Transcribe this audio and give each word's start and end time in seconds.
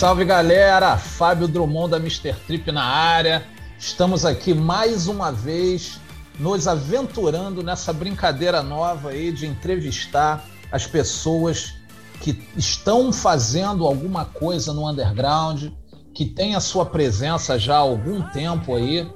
salve 0.00 0.24
galera! 0.24 0.96
Fábio 0.96 1.46
Drummond 1.46 1.90
da 1.90 1.98
Mr. 1.98 2.34
Trip 2.46 2.72
na 2.72 2.82
área. 2.82 3.46
Estamos 3.78 4.24
aqui 4.24 4.54
mais 4.54 5.08
uma 5.08 5.30
vez 5.30 6.00
nos 6.38 6.66
aventurando 6.66 7.62
nessa 7.62 7.92
brincadeira 7.92 8.62
nova 8.62 9.10
aí 9.10 9.30
de 9.30 9.46
entrevistar 9.46 10.42
as 10.72 10.86
pessoas 10.86 11.74
que 12.18 12.42
estão 12.56 13.12
fazendo 13.12 13.86
alguma 13.86 14.24
coisa 14.24 14.72
no 14.72 14.88
underground, 14.88 15.64
que 16.14 16.24
tem 16.24 16.54
a 16.54 16.60
sua 16.60 16.86
presença 16.86 17.58
já 17.58 17.74
há 17.74 17.80
algum 17.80 18.22
tempo 18.22 18.74
aí. 18.74 19.06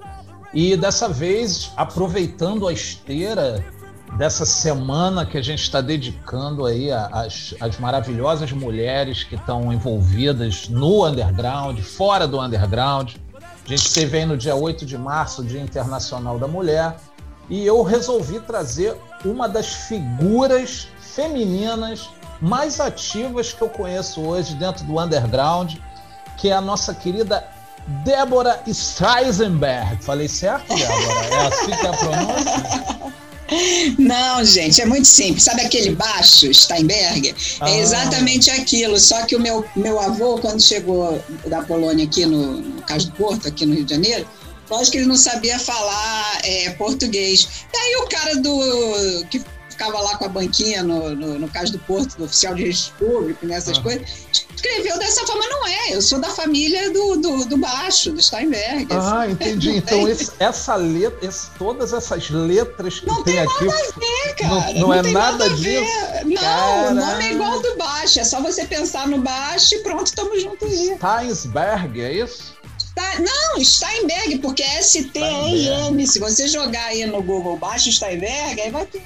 E 0.52 0.76
dessa 0.76 1.08
vez, 1.08 1.72
aproveitando 1.78 2.68
a 2.68 2.72
esteira 2.74 3.64
dessa 4.16 4.46
semana 4.46 5.26
que 5.26 5.36
a 5.36 5.42
gente 5.42 5.62
está 5.62 5.80
dedicando 5.80 6.64
aí 6.66 6.90
às, 6.90 7.54
às 7.60 7.78
maravilhosas 7.78 8.52
mulheres 8.52 9.24
que 9.24 9.34
estão 9.34 9.72
envolvidas 9.72 10.68
no 10.68 11.06
underground, 11.06 11.80
fora 11.80 12.26
do 12.26 12.40
underground. 12.40 13.14
A 13.64 13.68
gente 13.68 13.92
teve 13.92 14.18
aí 14.18 14.26
no 14.26 14.36
dia 14.36 14.54
8 14.54 14.86
de 14.86 14.96
março, 14.96 15.42
Dia 15.42 15.60
Internacional 15.60 16.38
da 16.38 16.46
Mulher, 16.46 16.96
e 17.48 17.66
eu 17.66 17.82
resolvi 17.82 18.40
trazer 18.40 18.96
uma 19.24 19.48
das 19.48 19.66
figuras 19.66 20.88
femininas 21.00 22.08
mais 22.40 22.78
ativas 22.78 23.52
que 23.52 23.62
eu 23.62 23.68
conheço 23.68 24.20
hoje 24.20 24.54
dentro 24.54 24.84
do 24.84 25.00
underground, 25.00 25.74
que 26.36 26.50
é 26.50 26.52
a 26.52 26.60
nossa 26.60 26.94
querida 26.94 27.44
Débora 28.04 28.60
Streisenberg. 28.66 30.02
Falei 30.02 30.28
certo, 30.28 30.74
Débora? 30.74 31.24
É 31.30 31.46
assim 31.46 31.70
que 31.70 31.86
é 31.86 31.88
a 31.88 31.92
pronúncia? 31.92 33.03
Não, 33.98 34.44
gente, 34.44 34.80
é 34.80 34.86
muito 34.86 35.06
simples. 35.06 35.44
Sabe 35.44 35.62
aquele 35.62 35.94
baixo, 35.94 36.52
Steinberg? 36.52 37.28
É 37.28 37.34
ah. 37.60 37.70
É 37.70 37.80
exatamente 37.80 38.50
aquilo. 38.50 38.98
Só 38.98 39.24
que 39.26 39.36
o 39.36 39.40
meu, 39.40 39.64
meu 39.76 40.00
avô, 40.00 40.38
quando 40.38 40.62
chegou 40.62 41.22
da 41.46 41.62
Polônia 41.62 42.04
aqui 42.04 42.26
no, 42.26 42.60
no 42.60 42.82
Caso 42.82 43.10
do 43.10 43.12
Porto, 43.16 43.48
aqui 43.48 43.66
no 43.66 43.74
Rio 43.74 43.84
de 43.84 43.94
Janeiro, 43.94 44.26
lógico 44.70 44.92
que 44.92 44.98
ele 44.98 45.06
não 45.06 45.16
sabia 45.16 45.58
falar 45.58 46.40
é, 46.42 46.70
português. 46.70 47.48
E 47.72 47.76
aí 47.76 47.96
o 47.96 48.08
cara 48.08 48.36
do 48.36 49.26
que 49.30 49.42
ficava 49.74 50.00
lá 50.00 50.16
com 50.16 50.24
a 50.24 50.28
banquinha 50.28 50.82
no, 50.82 51.14
no, 51.14 51.38
no 51.38 51.48
Caso 51.48 51.72
do 51.72 51.78
Porto, 51.80 52.16
do 52.16 52.24
oficial 52.24 52.54
de 52.54 52.62
registro 52.62 52.94
público, 53.06 53.44
nessas 53.44 53.78
ah. 53.78 53.82
coisas, 53.82 54.08
escreveu 54.54 54.98
dessa 54.98 55.26
forma. 55.26 55.44
Não 55.46 55.66
é, 55.66 55.94
eu 55.94 56.00
sou 56.00 56.18
da 56.18 56.30
família 56.30 56.90
do, 56.90 57.16
do, 57.16 57.44
do 57.44 57.56
baixo, 57.58 58.12
do 58.12 58.22
Steinberg. 58.22 58.86
Ah, 58.90 59.22
assim. 59.22 59.32
entendi. 59.32 59.74
Então, 59.84 60.08
esse, 60.08 60.30
essa 60.38 60.76
letra, 60.76 61.28
esse, 61.28 61.50
todas 61.58 61.92
essas 61.92 62.30
letras 62.30 63.00
que 63.00 63.06
não 63.06 63.22
tem, 63.22 63.34
tem 63.34 63.42
aqui. 63.42 63.64
Nada 63.64 63.78
a 63.78 63.98
ver, 63.98 64.34
cara. 64.36 64.54
Não, 64.54 64.72
não, 64.72 64.80
não 64.80 64.94
é 64.94 65.02
nada, 65.02 65.38
nada 65.38 65.50
disso. 65.50 65.92
Não, 66.24 66.90
o 66.90 66.94
nome 66.94 67.24
é 67.24 67.32
igual 67.32 67.60
do 67.60 67.76
baixo. 67.76 68.20
É 68.20 68.24
só 68.24 68.40
você 68.40 68.64
pensar 68.64 69.08
no 69.08 69.18
baixo 69.18 69.74
e 69.74 69.78
pronto, 69.80 70.06
estamos 70.06 70.42
juntos 70.42 70.68
aí. 70.70 70.96
Steinsberg, 70.96 72.00
é 72.00 72.12
isso? 72.12 72.54
Não, 73.18 73.62
Steinberg, 73.62 74.38
porque 74.38 74.62
é 74.62 74.78
S-T-E-N. 74.78 76.06
Se 76.06 76.18
você 76.18 76.46
jogar 76.46 76.86
aí 76.86 77.04
no 77.06 77.22
Google 77.22 77.56
baixo 77.56 77.90
Steinberg, 77.90 78.60
aí 78.60 78.70
vai 78.70 78.86
ter 78.86 79.02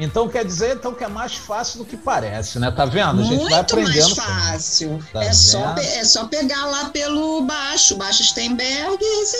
então 0.00 0.28
quer 0.28 0.44
dizer 0.44 0.76
então 0.76 0.94
que 0.94 1.04
é 1.04 1.08
mais 1.08 1.34
fácil 1.34 1.78
do 1.78 1.84
que 1.84 1.96
parece, 1.96 2.58
né? 2.58 2.70
Tá 2.70 2.84
vendo? 2.86 3.20
A 3.20 3.24
gente 3.24 3.36
Muito 3.36 3.50
vai 3.50 3.60
aprendendo. 3.60 3.94
mais 3.94 4.12
fácil. 4.12 5.04
Tá 5.12 5.24
é, 5.24 5.32
só, 5.32 5.74
é 5.76 6.04
só 6.04 6.26
pegar 6.26 6.64
lá 6.66 6.88
pelo 6.88 7.42
baixo, 7.42 7.96
baixo 7.96 8.24
Steinberg 8.24 8.98
e 9.00 9.22
isso 9.22 9.36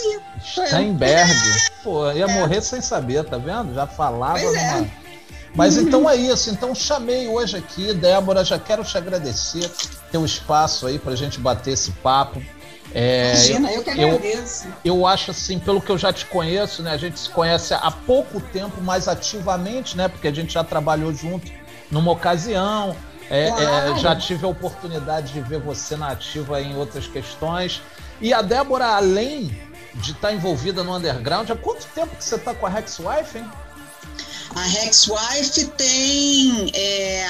aí. 0.61 0.69
Steinberg. 0.69 1.33
Pô, 1.83 2.11
ia 2.13 2.25
é. 2.25 2.39
morrer 2.41 2.61
sem 2.61 2.81
saber, 2.81 3.25
tá 3.25 3.39
vendo? 3.39 3.75
Já 3.75 3.87
falava 3.87 4.39
pois 4.39 4.53
numa... 4.53 4.61
É. 4.61 4.91
Mas 5.55 5.77
uhum. 5.77 5.83
então 5.83 6.11
é 6.11 6.17
isso. 6.17 6.51
Então 6.51 6.75
chamei 6.75 7.27
hoje 7.27 7.57
aqui, 7.57 7.93
Débora, 7.95 8.45
já 8.45 8.59
quero 8.59 8.85
te 8.85 8.97
agradecer 8.97 9.71
teu 10.13 10.25
espaço 10.25 10.87
aí 10.87 10.99
pra 10.99 11.17
gente 11.17 11.41
bater 11.41 11.73
esse 11.73 11.91
papo. 11.93 12.43
É, 12.95 13.33
Imagina, 13.35 13.73
eu 13.73 13.83
que 13.83 13.91
agradeço. 13.91 14.67
Eu, 14.85 14.97
eu, 14.97 15.07
acho 15.07 15.31
assim, 15.31 15.59
pelo 15.59 15.81
que 15.81 15.91
eu 15.91 15.99
já 15.99 16.13
te 16.13 16.27
conheço, 16.27 16.83
né? 16.83 16.93
A 16.93 16.97
gente 16.97 17.19
se 17.19 17.29
conhece 17.29 17.73
há 17.73 17.91
pouco 17.91 18.41
tempo, 18.41 18.81
mais 18.81 19.07
ativamente, 19.07 19.97
né? 19.97 20.09
Porque 20.09 20.29
a 20.29 20.33
gente 20.33 20.53
já 20.53 20.65
trabalhou 20.65 21.13
junto 21.13 21.51
numa 21.91 22.11
ocasião. 22.11 22.97
É, 23.31 23.47
é 23.47 23.51
claro. 23.51 23.95
é, 23.95 23.99
já 23.99 24.17
tive 24.17 24.45
a 24.45 24.49
oportunidade 24.49 25.33
de 25.33 25.41
ver 25.41 25.61
você 25.61 25.97
na 25.97 26.09
ativa 26.09 26.61
em 26.61 26.77
outras 26.77 27.07
questões. 27.07 27.81
E 28.21 28.35
a 28.35 28.43
Débora, 28.43 28.87
além 28.87 29.57
de 29.95 30.13
estar 30.13 30.33
envolvida 30.33 30.83
no 30.83 30.97
underground, 30.97 31.49
há 31.49 31.57
quanto 31.57 31.87
tempo 31.95 32.17
que 32.17 32.25
você 32.25 32.35
está 32.35 32.55
com 32.55 32.67
a 32.67 32.69
Rex 32.69 32.99
Wife, 32.99 33.39
hein? 33.39 33.51
A 34.55 34.63
Rex 34.63 35.09
Wife 35.09 35.67
tem. 35.77 36.73
É, 36.75 37.25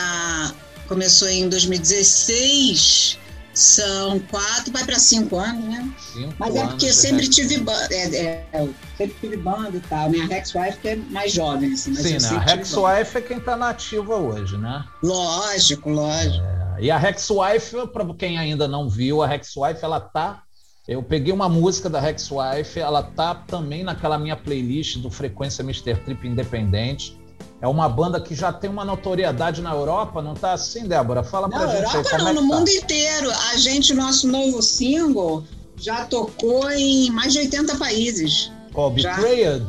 começou 0.89 1.29
em 1.29 1.49
2016 1.51 3.20
são 3.61 4.19
quatro, 4.21 4.73
vai 4.73 4.85
para 4.85 4.99
cinco 4.99 5.37
anos, 5.37 5.65
né? 5.65 5.93
Cinco 5.99 6.35
Mas 6.39 6.57
é 6.57 6.67
porque 6.67 6.87
eu 6.87 6.93
sempre 6.93 7.29
tive 7.29 7.59
banda, 7.59 7.95
é, 7.95 8.47
é, 8.53 8.69
sempre 8.97 9.17
tive 9.21 9.37
banda 9.37 9.77
e 9.77 9.81
tal. 9.81 10.11
Minha 10.11 10.27
Rex 10.27 10.55
Wife 10.55 10.89
é 10.89 10.97
mais 10.97 11.33
jovem, 11.33 11.73
assim. 11.73 11.95
Sim, 11.95 12.19
né? 12.19 12.37
A 12.37 12.41
Rex 12.41 12.75
Wife 12.75 13.19
é 13.19 13.21
quem 13.21 13.41
tá 13.41 13.57
nativa 13.57 14.17
hoje, 14.17 14.57
né? 14.57 14.85
Lógico, 15.03 15.91
lógico. 15.91 16.45
É, 16.45 16.79
e 16.81 16.91
a 16.91 16.97
Rex 16.97 17.29
Wife, 17.31 17.87
para 17.93 18.15
quem 18.15 18.39
ainda 18.39 18.67
não 18.67 18.89
viu, 18.89 19.23
a 19.23 19.27
Rex 19.27 19.55
Wife, 19.57 19.85
ela 19.85 20.01
tá. 20.01 20.43
Eu 20.89 21.03
peguei 21.03 21.33
uma 21.33 21.49
música 21.49 21.89
da 21.89 22.01
Rex 22.01 22.31
Wife, 22.31 22.81
ela 22.81 23.03
tá 23.03 23.35
também 23.35 23.85
naquela 23.85 24.19
minha 24.19 24.35
playlist 24.35 24.97
do 24.97 25.11
Frequência 25.11 25.63
Mr. 25.63 25.95
Trip 25.97 26.27
Independente. 26.27 27.20
É 27.63 27.69
uma 27.69 27.89
banda 27.89 28.19
que 28.21 28.35
já 28.35 28.53
tem 28.53 28.71
uma 28.71 28.85
notoriedade 28.85 29.61
na 29.61 29.73
Europa, 29.73 30.23
não 30.23 30.35
tá 30.35 30.55
assim, 30.55 30.89
Débora? 30.89 31.23
Fala 31.23 31.49
pra 31.49 31.67
não, 31.67 31.71
gente 31.71 31.79
Europa 31.79 31.99
aí, 31.99 32.05
como 32.05 32.19
não, 32.25 32.29
é 32.29 32.33
no 32.33 32.41
tá? 32.41 32.47
mundo 32.47 32.69
inteiro. 32.71 33.31
A 33.53 33.57
gente, 33.59 33.93
nosso 33.93 34.27
novo 34.29 34.63
single, 34.63 35.45
já 35.77 36.07
tocou 36.07 36.71
em 36.71 37.11
mais 37.11 37.35
de 37.35 37.41
80 37.41 37.77
países. 37.77 38.51
Qual? 38.73 38.91
Betrayed? 38.91 39.67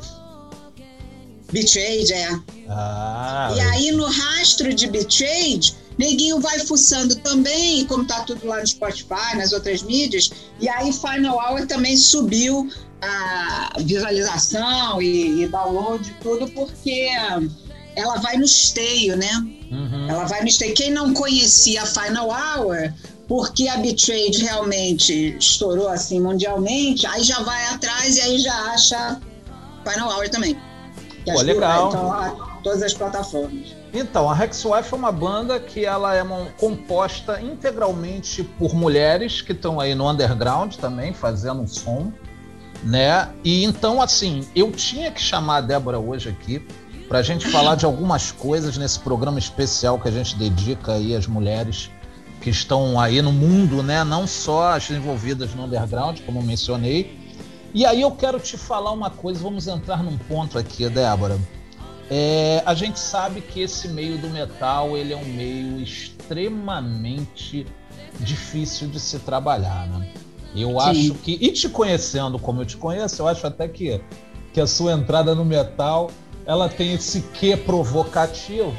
Betrayed, 1.52 2.14
é. 2.14 2.40
Ah, 2.70 3.52
e 3.56 3.60
aí, 3.60 3.92
no 3.92 4.06
rastro 4.06 4.74
de 4.74 4.88
Betrayed, 4.88 5.76
Neguinho 5.98 6.40
vai 6.40 6.60
fuçando 6.60 7.16
também, 7.18 7.86
como 7.86 8.06
tá 8.06 8.22
tudo 8.22 8.48
lá 8.48 8.62
no 8.62 8.68
Spotify, 8.68 9.36
nas 9.36 9.52
outras 9.52 9.84
mídias, 9.84 10.32
e 10.60 10.70
aí 10.70 10.94
Final 10.94 11.38
Hour 11.38 11.68
também 11.68 11.98
subiu 11.98 12.70
a 13.02 13.74
visualização 13.80 15.02
e, 15.02 15.44
e 15.44 15.48
download 15.48 16.16
tudo, 16.22 16.48
porque 16.52 17.10
ela 17.96 18.16
vai 18.18 18.38
no 18.38 18.46
esteio, 18.46 19.16
né? 19.16 19.32
Uhum. 19.72 20.10
Ela 20.10 20.26
vai 20.26 20.42
no 20.42 20.48
esteio. 20.48 20.74
Quem 20.74 20.92
não 20.92 21.14
conhecia 21.14 21.84
a 21.84 21.86
Final 21.86 22.30
Hour, 22.30 22.94
porque 23.28 23.68
a 23.68 23.78
Betrayed 23.78 24.42
realmente 24.44 25.38
estourou 25.38 25.88
assim 25.88 26.20
mundialmente, 26.20 27.08
aí 27.08 27.24
já 27.24 27.42
vai 27.42 27.66
atrás 27.68 28.18
e 28.18 28.22
aí 28.22 28.40
já 28.40 28.54
acha 28.74 29.20
Final 29.90 30.12
Hour 30.12 30.30
também. 30.30 30.58
Pô, 31.26 31.42
legal. 31.42 31.90
Então, 31.90 32.52
todas 32.64 32.82
as 32.82 32.94
plataformas. 32.94 33.76
Então, 33.94 34.30
a 34.30 34.44
Hexwife 34.44 34.94
é 34.94 34.96
uma 34.96 35.12
banda 35.12 35.60
que 35.60 35.86
ela 35.86 36.16
é 36.16 36.24
uma, 36.24 36.46
composta 36.58 37.42
integralmente 37.42 38.44
por 38.44 38.74
mulheres 38.74 39.42
que 39.42 39.52
estão 39.52 39.80
aí 39.80 39.94
no 39.94 40.10
underground 40.10 40.76
também, 40.76 41.14
fazendo 41.14 41.62
um 41.62 41.68
som, 41.68 42.12
né? 42.84 43.30
E 43.44 43.64
então, 43.66 44.02
assim, 44.02 44.48
eu 44.56 44.72
tinha 44.72 45.12
que 45.12 45.22
chamar 45.22 45.58
a 45.58 45.62
Débora 45.62 46.00
hoje 46.00 46.30
aqui 46.30 46.66
para 47.12 47.20
a 47.20 47.24
gente 47.24 47.46
falar 47.50 47.76
de 47.76 47.84
algumas 47.84 48.32
coisas 48.32 48.78
nesse 48.78 48.98
programa 48.98 49.38
especial 49.38 50.00
que 50.00 50.08
a 50.08 50.12
gente 50.12 50.38
dedica 50.38 50.94
aí 50.94 51.14
às 51.14 51.28
mulheres 51.28 51.92
que 52.40 52.50
estão 52.50 52.98
aí 52.98 53.22
no 53.22 53.34
mundo, 53.34 53.84
né? 53.84 54.02
Não 54.06 54.26
só 54.26 54.70
as 54.72 54.90
envolvidas 54.90 55.54
no 55.54 55.66
underground, 55.66 56.22
como 56.22 56.40
eu 56.40 56.44
mencionei. 56.44 57.20
E 57.74 57.86
aí 57.86 58.02
eu 58.02 58.12
quero 58.12 58.40
te 58.40 58.56
falar 58.56 58.94
uma 58.94 59.10
coisa, 59.10 59.42
vamos 59.42 59.68
entrar 59.68 60.02
num 60.02 60.18
ponto 60.18 60.58
aqui, 60.58 60.88
Débora. 60.88 61.38
É, 62.10 62.64
a 62.66 62.74
gente 62.74 62.98
sabe 62.98 63.42
que 63.42 63.60
esse 63.60 63.90
meio 63.90 64.18
do 64.18 64.30
metal 64.30 64.96
ele 64.96 65.12
é 65.12 65.18
um 65.18 65.26
meio 65.26 65.82
extremamente 65.82 67.68
difícil 68.22 68.88
de 68.88 69.02
se 69.02 69.20
trabalhar, 69.20 69.86
né? 69.90 70.08
Eu 70.56 70.70
Sim. 70.70 70.80
acho 70.80 71.14
que, 71.16 71.38
e 71.42 71.52
te 71.52 71.68
conhecendo 71.68 72.40
como 72.40 72.62
eu 72.62 72.66
te 72.66 72.78
conheço, 72.78 73.22
eu 73.22 73.28
acho 73.28 73.46
até 73.46 73.68
que, 73.68 74.00
que 74.54 74.62
a 74.62 74.68
sua 74.68 74.94
entrada 74.94 75.36
no 75.36 75.44
metal 75.44 76.10
ela 76.46 76.68
tem 76.70 76.94
esse 76.94 77.22
quê 77.34 77.56
provocativo 77.56 78.74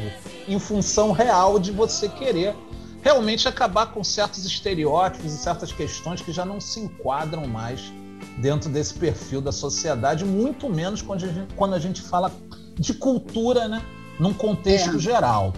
em 0.48 0.58
função 0.58 1.12
real 1.12 1.58
de 1.58 1.70
você 1.70 2.08
querer 2.08 2.54
realmente 3.02 3.48
acabar 3.48 3.86
com 3.86 4.02
certos 4.04 4.44
estereótipos 4.44 5.32
e 5.32 5.36
certas 5.36 5.72
questões 5.72 6.20
que 6.20 6.32
já 6.32 6.44
não 6.44 6.60
se 6.60 6.80
enquadram 6.80 7.46
mais 7.46 7.92
dentro 8.38 8.70
desse 8.70 8.94
perfil 8.94 9.40
da 9.40 9.52
sociedade, 9.52 10.24
muito 10.24 10.68
menos 10.68 11.02
quando 11.02 11.24
a 11.24 11.28
gente, 11.28 11.54
quando 11.54 11.74
a 11.74 11.78
gente 11.78 12.00
fala 12.00 12.32
de 12.78 12.94
cultura, 12.94 13.68
né, 13.68 13.82
num 14.18 14.32
contexto 14.32 14.96
é. 14.96 14.98
geral. 14.98 15.52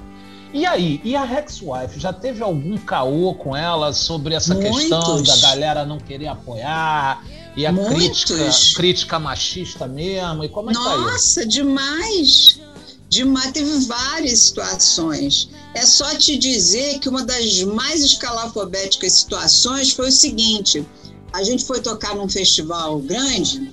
E 0.52 0.64
aí, 0.64 1.00
e 1.02 1.16
a 1.16 1.24
Rex 1.24 1.60
Wife 1.60 1.98
já 1.98 2.12
teve 2.12 2.42
algum 2.42 2.78
caô 2.78 3.34
com 3.34 3.56
ela 3.56 3.92
sobre 3.92 4.34
essa 4.34 4.54
Muitos. 4.54 4.78
questão 4.78 5.22
da 5.22 5.36
galera 5.38 5.84
não 5.84 5.98
querer 5.98 6.28
apoiar 6.28 7.22
e 7.56 7.66
a 7.66 7.72
crítica, 7.72 8.50
crítica 8.74 9.18
machista 9.18 9.86
mesmo? 9.86 10.44
E 10.44 10.48
como 10.48 10.70
é 10.70 10.74
Nossa, 10.74 11.40
que 11.40 11.46
tá 11.46 11.50
demais! 11.50 12.60
Demais, 13.08 13.52
teve 13.52 13.78
várias 13.86 14.40
situações. 14.40 15.48
É 15.72 15.86
só 15.86 16.16
te 16.16 16.36
dizer 16.36 16.98
que 16.98 17.08
uma 17.08 17.24
das 17.24 17.62
mais 17.62 18.02
escalafobéticas 18.02 19.12
situações 19.12 19.92
foi 19.92 20.08
o 20.08 20.12
seguinte: 20.12 20.84
a 21.32 21.44
gente 21.44 21.64
foi 21.64 21.80
tocar 21.80 22.16
num 22.16 22.28
festival 22.28 22.98
grande 22.98 23.72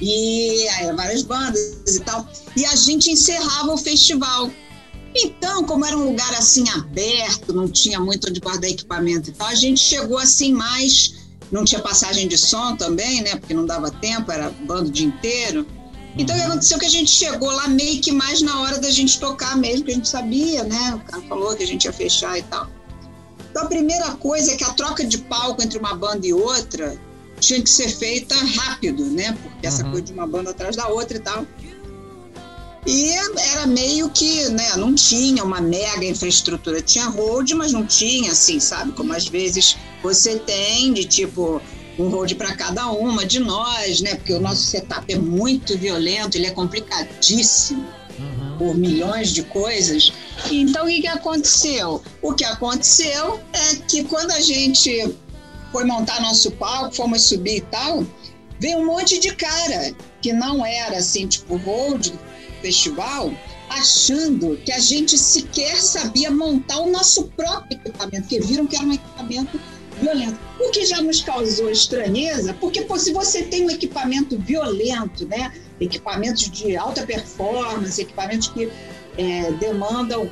e 0.00 0.68
aí 0.68 0.92
várias 0.92 1.22
bandas 1.22 1.60
e 1.86 2.00
tal, 2.00 2.28
e 2.56 2.64
a 2.66 2.76
gente 2.76 3.10
encerrava 3.10 3.72
o 3.72 3.78
festival. 3.78 4.50
Então, 5.14 5.64
como 5.64 5.84
era 5.84 5.96
um 5.96 6.06
lugar 6.06 6.34
assim 6.34 6.68
aberto, 6.70 7.52
não 7.52 7.68
tinha 7.68 8.00
muito 8.00 8.28
onde 8.28 8.40
guardar 8.40 8.68
equipamento 8.68 9.30
e 9.30 9.32
tal, 9.32 9.46
a 9.46 9.54
gente 9.54 9.80
chegou 9.80 10.18
assim 10.18 10.52
mais. 10.52 11.23
Não 11.54 11.64
tinha 11.64 11.80
passagem 11.80 12.26
de 12.26 12.36
som 12.36 12.74
também, 12.74 13.22
né? 13.22 13.36
Porque 13.36 13.54
não 13.54 13.64
dava 13.64 13.88
tempo, 13.88 14.32
era 14.32 14.50
bando 14.50 14.88
o 14.88 14.90
dia 14.90 15.06
inteiro. 15.06 15.64
Então, 16.18 16.34
o 16.34 16.38
que 16.40 16.44
aconteceu 16.44 16.78
que 16.80 16.86
a 16.86 16.90
gente 16.90 17.08
chegou 17.08 17.48
lá 17.48 17.68
meio 17.68 18.00
que 18.00 18.10
mais 18.10 18.42
na 18.42 18.60
hora 18.60 18.80
da 18.80 18.90
gente 18.90 19.20
tocar 19.20 19.56
mesmo, 19.56 19.84
que 19.84 19.92
a 19.92 19.94
gente 19.94 20.08
sabia, 20.08 20.64
né? 20.64 20.96
O 20.96 21.08
cara 21.08 21.22
falou 21.28 21.54
que 21.54 21.62
a 21.62 21.66
gente 21.66 21.84
ia 21.84 21.92
fechar 21.92 22.36
e 22.36 22.42
tal. 22.42 22.68
Então, 23.48 23.62
a 23.62 23.66
primeira 23.66 24.10
coisa 24.16 24.50
é 24.50 24.56
que 24.56 24.64
a 24.64 24.72
troca 24.72 25.04
de 25.04 25.18
palco 25.18 25.62
entre 25.62 25.78
uma 25.78 25.94
banda 25.94 26.26
e 26.26 26.32
outra 26.32 26.98
tinha 27.38 27.62
que 27.62 27.70
ser 27.70 27.88
feita 27.88 28.34
rápido, 28.34 29.04
né? 29.04 29.38
Porque 29.40 29.64
essa 29.64 29.84
uhum. 29.84 29.92
coisa 29.92 30.06
de 30.06 30.12
uma 30.12 30.26
banda 30.26 30.50
atrás 30.50 30.74
da 30.74 30.88
outra 30.88 31.16
e 31.18 31.20
tal. 31.20 31.46
E 32.86 33.12
era 33.52 33.66
meio 33.66 34.10
que, 34.10 34.48
né, 34.50 34.76
não 34.76 34.94
tinha 34.94 35.42
uma 35.42 35.60
mega 35.60 36.04
infraestrutura. 36.04 36.82
Tinha 36.82 37.06
road, 37.06 37.54
mas 37.54 37.72
não 37.72 37.86
tinha, 37.86 38.32
assim, 38.32 38.60
sabe? 38.60 38.92
Como 38.92 39.12
às 39.12 39.26
vezes 39.26 39.76
você 40.02 40.38
tem, 40.38 40.92
de 40.92 41.04
tipo, 41.04 41.62
um 41.98 42.08
road 42.08 42.34
para 42.34 42.54
cada 42.54 42.90
uma 42.90 43.24
de 43.24 43.38
nós, 43.38 44.00
né? 44.00 44.16
Porque 44.16 44.34
o 44.34 44.40
nosso 44.40 44.62
setup 44.62 45.10
é 45.12 45.18
muito 45.18 45.78
violento, 45.78 46.36
ele 46.36 46.46
é 46.46 46.50
complicadíssimo 46.50 47.86
uhum. 48.18 48.58
por 48.58 48.74
milhões 48.76 49.30
de 49.30 49.42
coisas. 49.44 50.12
Então, 50.50 50.84
o 50.84 50.88
que, 50.88 51.02
que 51.02 51.06
aconteceu? 51.06 52.02
O 52.20 52.34
que 52.34 52.44
aconteceu 52.44 53.40
é 53.52 53.76
que 53.88 54.04
quando 54.04 54.32
a 54.32 54.40
gente 54.40 55.14
foi 55.72 55.84
montar 55.84 56.20
nosso 56.20 56.50
palco, 56.52 56.94
fomos 56.94 57.22
subir 57.22 57.56
e 57.56 57.60
tal, 57.62 58.06
veio 58.60 58.78
um 58.78 58.86
monte 58.86 59.18
de 59.18 59.34
cara 59.34 59.94
que 60.20 60.32
não 60.32 60.64
era 60.64 60.98
assim, 60.98 61.26
tipo 61.26 61.56
road, 61.56 62.12
festival 62.64 63.30
achando 63.68 64.56
que 64.64 64.72
a 64.72 64.78
gente 64.78 65.18
sequer 65.18 65.76
sabia 65.76 66.30
montar 66.30 66.78
o 66.78 66.90
nosso 66.90 67.24
próprio 67.36 67.78
equipamento, 67.78 68.22
porque 68.22 68.40
viram 68.40 68.66
que 68.66 68.76
era 68.76 68.86
um 68.86 68.92
equipamento 68.92 69.60
violento. 70.00 70.38
O 70.58 70.70
que 70.70 70.86
já 70.86 71.02
nos 71.02 71.20
causou 71.20 71.70
estranheza, 71.70 72.54
porque 72.54 72.82
pô, 72.82 72.98
se 72.98 73.12
você 73.12 73.42
tem 73.42 73.66
um 73.66 73.70
equipamento 73.70 74.38
violento, 74.38 75.26
né, 75.26 75.52
equipamentos 75.78 76.50
de 76.50 76.74
alta 76.74 77.04
performance, 77.04 78.00
equipamentos 78.00 78.48
que 78.48 78.70
é, 79.18 79.52
demandam 79.52 80.30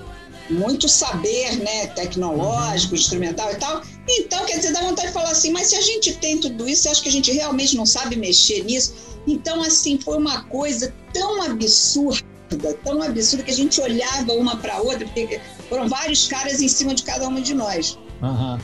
muito 0.51 0.89
saber 0.89 1.57
né, 1.57 1.87
tecnológico, 1.89 2.95
instrumental 2.95 3.51
e 3.53 3.57
tal. 3.57 3.83
Então, 4.09 4.45
quer 4.45 4.57
dizer, 4.57 4.73
dá 4.73 4.81
vontade 4.81 5.09
de 5.09 5.15
falar 5.15 5.31
assim, 5.31 5.51
mas 5.51 5.69
se 5.69 5.77
a 5.77 5.81
gente 5.81 6.15
tem 6.15 6.39
tudo 6.39 6.69
isso, 6.69 6.83
você 6.83 6.89
acha 6.89 7.03
que 7.03 7.09
a 7.09 7.13
gente 7.13 7.31
realmente 7.33 7.77
não 7.77 7.87
sabe 7.87 8.17
mexer 8.17 8.65
nisso? 8.65 8.95
Então, 9.27 9.63
assim, 9.63 9.99
foi 9.99 10.19
uma 10.19 10.45
coisa 10.45 10.93
tão 11.13 11.43
absurda, 11.43 12.25
tão 12.85 13.03
absurda, 13.03 13.45
que 13.45 13.51
a 13.51 13.55
gente 13.55 13.81
olhava 13.81 14.33
uma 14.33 14.57
para 14.57 14.81
outra, 14.81 15.07
porque 15.07 15.41
foram 15.69 15.89
vários 15.89 16.27
caras 16.27 16.61
em 16.61 16.69
cima 16.69 16.95
de 16.95 17.03
cada 17.05 17.27
uma 17.29 17.41
de 17.41 17.55
nós. 17.55 17.99
Uhum. 18.21 18.59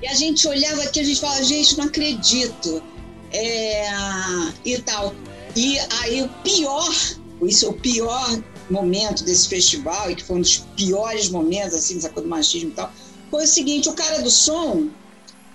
E 0.00 0.06
a 0.06 0.14
gente 0.14 0.46
olhava 0.46 0.82
aqui, 0.82 1.00
a 1.00 1.04
gente 1.04 1.20
falava, 1.20 1.42
gente, 1.42 1.76
não 1.76 1.84
acredito. 1.84 2.82
É, 3.30 3.90
e 4.64 4.78
tal. 4.78 5.14
E 5.54 5.78
aí 6.00 6.22
o 6.22 6.28
pior, 6.42 6.90
isso 7.42 7.66
é 7.66 7.68
o 7.68 7.74
pior 7.74 8.42
momento 8.72 9.24
desse 9.24 9.48
festival, 9.48 10.10
e 10.10 10.16
que 10.16 10.24
foi 10.24 10.36
um 10.36 10.40
dos 10.40 10.58
piores 10.76 11.28
momentos, 11.28 11.74
assim, 11.74 12.00
coisa 12.00 12.22
do 12.22 12.28
machismo 12.28 12.70
e 12.70 12.72
tal, 12.72 12.92
foi 13.30 13.44
o 13.44 13.48
seguinte, 13.48 13.88
o 13.88 13.94
cara 13.94 14.22
do 14.22 14.30
som 14.30 14.88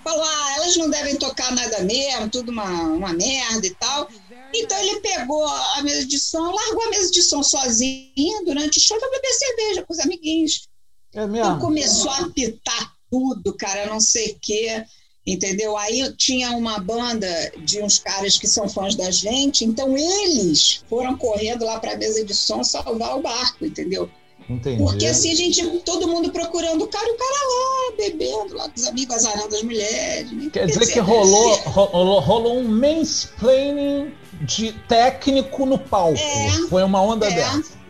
falou, 0.04 0.22
ah, 0.22 0.54
elas 0.56 0.76
não 0.76 0.90
devem 0.90 1.16
tocar 1.16 1.50
nada 1.52 1.82
mesmo, 1.82 2.28
tudo 2.28 2.52
uma, 2.52 2.68
uma 2.82 3.12
merda 3.14 3.66
e 3.66 3.74
tal. 3.74 4.08
Então 4.54 4.78
ele 4.78 5.00
pegou 5.00 5.44
a 5.46 5.82
mesa 5.82 6.06
de 6.06 6.18
som, 6.18 6.52
largou 6.52 6.84
a 6.84 6.90
mesa 6.90 7.10
de 7.10 7.22
som 7.22 7.42
sozinho 7.42 8.44
durante 8.44 8.78
o 8.78 8.80
show 8.82 8.98
para 9.00 9.10
beber 9.10 9.32
cerveja 9.32 9.82
com 9.82 9.92
os 9.92 9.98
amiguinhos. 9.98 10.68
É 11.14 11.26
mesmo? 11.26 11.38
Então 11.38 11.58
começou 11.58 12.10
a 12.10 12.18
apitar 12.18 12.94
tudo, 13.10 13.56
cara, 13.56 13.86
não 13.86 14.00
sei 14.00 14.32
o 14.32 14.38
quê, 14.40 14.84
entendeu? 15.26 15.76
Aí 15.76 16.12
tinha 16.16 16.50
uma 16.50 16.78
banda 16.78 17.52
de 17.58 17.82
uns 17.82 17.98
caras 17.98 18.38
que 18.38 18.46
são 18.46 18.68
fãs 18.68 18.94
da 18.94 19.10
gente, 19.10 19.64
então 19.64 19.96
eles 19.96 20.84
foram 20.88 21.16
correndo 21.16 21.64
lá 21.64 21.80
para 21.80 21.92
a 21.92 21.96
mesa 21.96 22.24
de 22.24 22.34
som 22.34 22.62
salvar 22.62 23.16
o 23.16 23.22
barco, 23.22 23.64
entendeu? 23.64 24.10
Entendi. 24.48 24.82
Porque 24.82 25.06
assim 25.06 25.32
a 25.32 25.34
gente, 25.34 25.64
todo 25.80 26.06
mundo 26.06 26.30
procurando 26.30 26.82
o 26.84 26.86
cara, 26.86 27.10
o 27.10 27.16
cara 27.16 27.32
lá, 27.32 27.96
bebendo 27.96 28.54
lá 28.54 28.68
com 28.68 28.76
os 28.76 28.86
amigos, 28.86 29.16
azarando 29.16 29.54
as 29.54 29.62
mulheres. 29.62 30.30
Né? 30.32 30.50
Quer 30.52 30.66
dizer 30.66 30.92
que 30.92 30.98
rolou, 31.00 31.54
rolou, 31.64 32.20
rolou 32.20 32.58
um 32.58 32.68
mansplaining 32.68 34.12
de 34.42 34.72
técnico 34.86 35.64
no 35.64 35.78
palco. 35.78 36.18
É, 36.18 36.68
Foi 36.68 36.82
uma 36.82 37.00
onda 37.00 37.26
é. 37.26 37.30
dessa. 37.30 37.84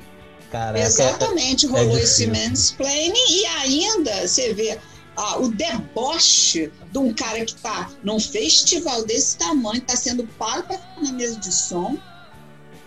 Caraca, 0.50 0.79
Exatamente, 0.79 1.67
é 1.67 1.69
rolou 1.69 1.99
é 1.99 2.03
esse 2.03 2.29
mansplaining 2.29 3.26
e 3.29 3.47
ainda 3.47 4.29
você 4.29 4.55
vê 4.55 4.79
ah, 5.16 5.38
o 5.38 5.49
deboche 5.49 6.73
de 6.90 6.99
um 6.99 7.12
cara 7.12 7.44
que 7.44 7.54
está 7.54 7.90
num 8.02 8.18
festival 8.18 9.04
desse 9.04 9.37
tamanho, 9.37 9.78
está 9.78 9.97
sendo 9.97 10.26
pago 10.38 10.64
para 10.64 10.78
ficar 10.78 11.02
na 11.02 11.12
mesa 11.12 11.38
de 11.38 11.52
som. 11.52 11.97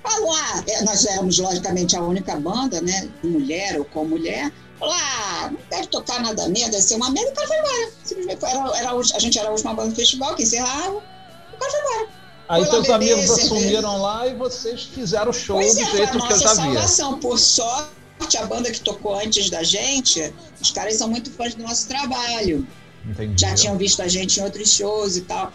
Falou, 0.03 0.33
ah, 0.33 0.63
é, 0.67 0.83
nós 0.83 1.05
éramos 1.05 1.37
logicamente 1.39 1.95
a 1.95 2.01
única 2.01 2.35
banda, 2.37 2.81
né, 2.81 3.09
mulher 3.23 3.77
ou 3.79 3.85
com 3.85 4.05
mulher. 4.05 4.51
Falou, 4.79 4.93
ah, 4.95 5.49
não 5.51 5.59
deve 5.69 5.87
tocar 5.87 6.21
nada 6.21 6.47
mesmo, 6.49 6.71
deve 6.71 6.83
ser 6.83 6.95
uma 6.95 7.09
merda, 7.09 7.31
o 7.31 7.33
cara 7.33 7.47
foi 7.47 7.57
embora. 7.57 7.91
Simplesmente 8.03 8.45
era, 8.45 8.77
era, 8.77 8.91
a 8.91 9.19
gente 9.19 9.39
era 9.39 9.47
a 9.47 9.51
última 9.51 9.73
banda 9.73 9.89
do 9.89 9.95
festival 9.95 10.35
que 10.35 10.43
encerrava, 10.43 10.97
o 10.97 11.57
cara 11.57 11.71
foi 11.71 11.79
embora. 11.79 12.17
Aí 12.49 12.65
seus 12.65 12.89
amigos 12.89 13.29
assumiram 13.29 14.01
lá 14.01 14.25
e 14.25 14.33
vocês 14.35 14.83
fizeram 14.83 15.31
o 15.31 15.33
show 15.33 15.57
pois 15.57 15.75
do 15.75 15.81
é, 15.81 15.85
jeito 15.85 16.11
que 16.11 16.33
eu 16.33 16.39
já 16.39 16.49
vi. 16.49 16.55
salvação, 16.55 17.19
por 17.19 17.37
sorte, 17.37 17.96
a 18.37 18.45
banda 18.45 18.71
que 18.71 18.81
tocou 18.81 19.15
antes 19.17 19.49
da 19.49 19.63
gente, 19.63 20.33
os 20.61 20.71
caras 20.71 20.95
são 20.95 21.07
muito 21.07 21.31
fãs 21.31 21.55
do 21.55 21.63
nosso 21.63 21.87
trabalho. 21.87 22.67
Entendi. 23.05 23.39
Já 23.39 23.55
tinham 23.55 23.77
visto 23.77 24.01
a 24.01 24.07
gente 24.07 24.39
em 24.39 24.43
outros 24.43 24.71
shows 24.73 25.15
e 25.15 25.21
tal. 25.21 25.51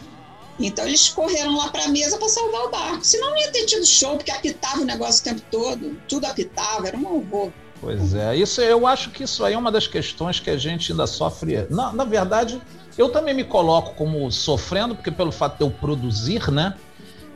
Então 0.59 0.87
eles 0.87 1.09
correram 1.09 1.57
lá 1.57 1.69
para 1.69 1.85
a 1.85 1.89
mesa 1.89 2.17
para 2.19 2.29
salvar 2.29 2.63
o 2.63 2.71
barco. 2.71 3.05
Senão 3.05 3.31
não 3.31 3.39
ia 3.39 3.51
ter 3.51 3.67
tido 3.67 3.85
show, 3.85 4.17
porque 4.17 4.31
apitava 4.31 4.81
o 4.81 4.85
negócio 4.85 5.21
o 5.21 5.25
tempo 5.25 5.43
todo. 5.51 5.97
Tudo 6.09 6.25
apitava, 6.27 6.89
era 6.89 6.97
um 6.97 7.07
horror. 7.07 7.51
Pois 7.81 8.15
é, 8.15 8.37
isso 8.37 8.61
eu 8.61 8.87
acho 8.87 9.11
que 9.11 9.25
isso 9.25 9.45
aí 9.45 9.55
é 9.55 9.59
uma 9.59 9.73
das 9.73 9.89
questões 9.89 10.39
que 10.39 10.49
a 10.49 10.57
gente 10.57 10.93
ainda 10.93 11.07
sofre. 11.07 11.67
Na, 11.69 11.93
na 11.93 12.05
verdade, 12.05 12.63
eu 12.97 13.09
também 13.09 13.35
me 13.35 13.43
coloco 13.43 13.95
como 13.95 14.31
sofrendo, 14.31 14.95
porque 14.95 15.11
pelo 15.11 15.33
fato 15.33 15.57
de 15.57 15.65
eu 15.65 15.71
produzir, 15.71 16.49
né? 16.51 16.77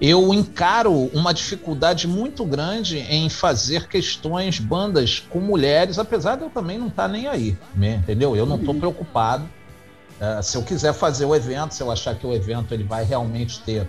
Eu 0.00 0.34
encaro 0.34 0.92
uma 1.14 1.32
dificuldade 1.32 2.06
muito 2.06 2.44
grande 2.44 2.98
em 2.98 3.30
fazer 3.30 3.88
questões, 3.88 4.58
bandas 4.58 5.20
com 5.30 5.40
mulheres, 5.40 5.98
apesar 5.98 6.36
de 6.36 6.42
eu 6.42 6.50
também 6.50 6.76
não 6.76 6.88
estar 6.88 7.04
tá 7.04 7.08
nem 7.08 7.26
aí, 7.26 7.56
né? 7.74 7.96
entendeu? 7.96 8.36
Eu 8.36 8.44
não 8.44 8.56
estou 8.56 8.74
uhum. 8.74 8.80
preocupado. 8.80 9.48
Uh, 10.20 10.42
se 10.42 10.56
eu 10.56 10.62
quiser 10.62 10.92
fazer 10.92 11.24
o 11.24 11.34
evento, 11.34 11.72
se 11.72 11.82
eu 11.82 11.90
achar 11.90 12.14
que 12.14 12.26
o 12.26 12.32
evento 12.32 12.72
ele 12.74 12.84
vai 12.84 13.04
realmente 13.04 13.60
ter, 13.60 13.88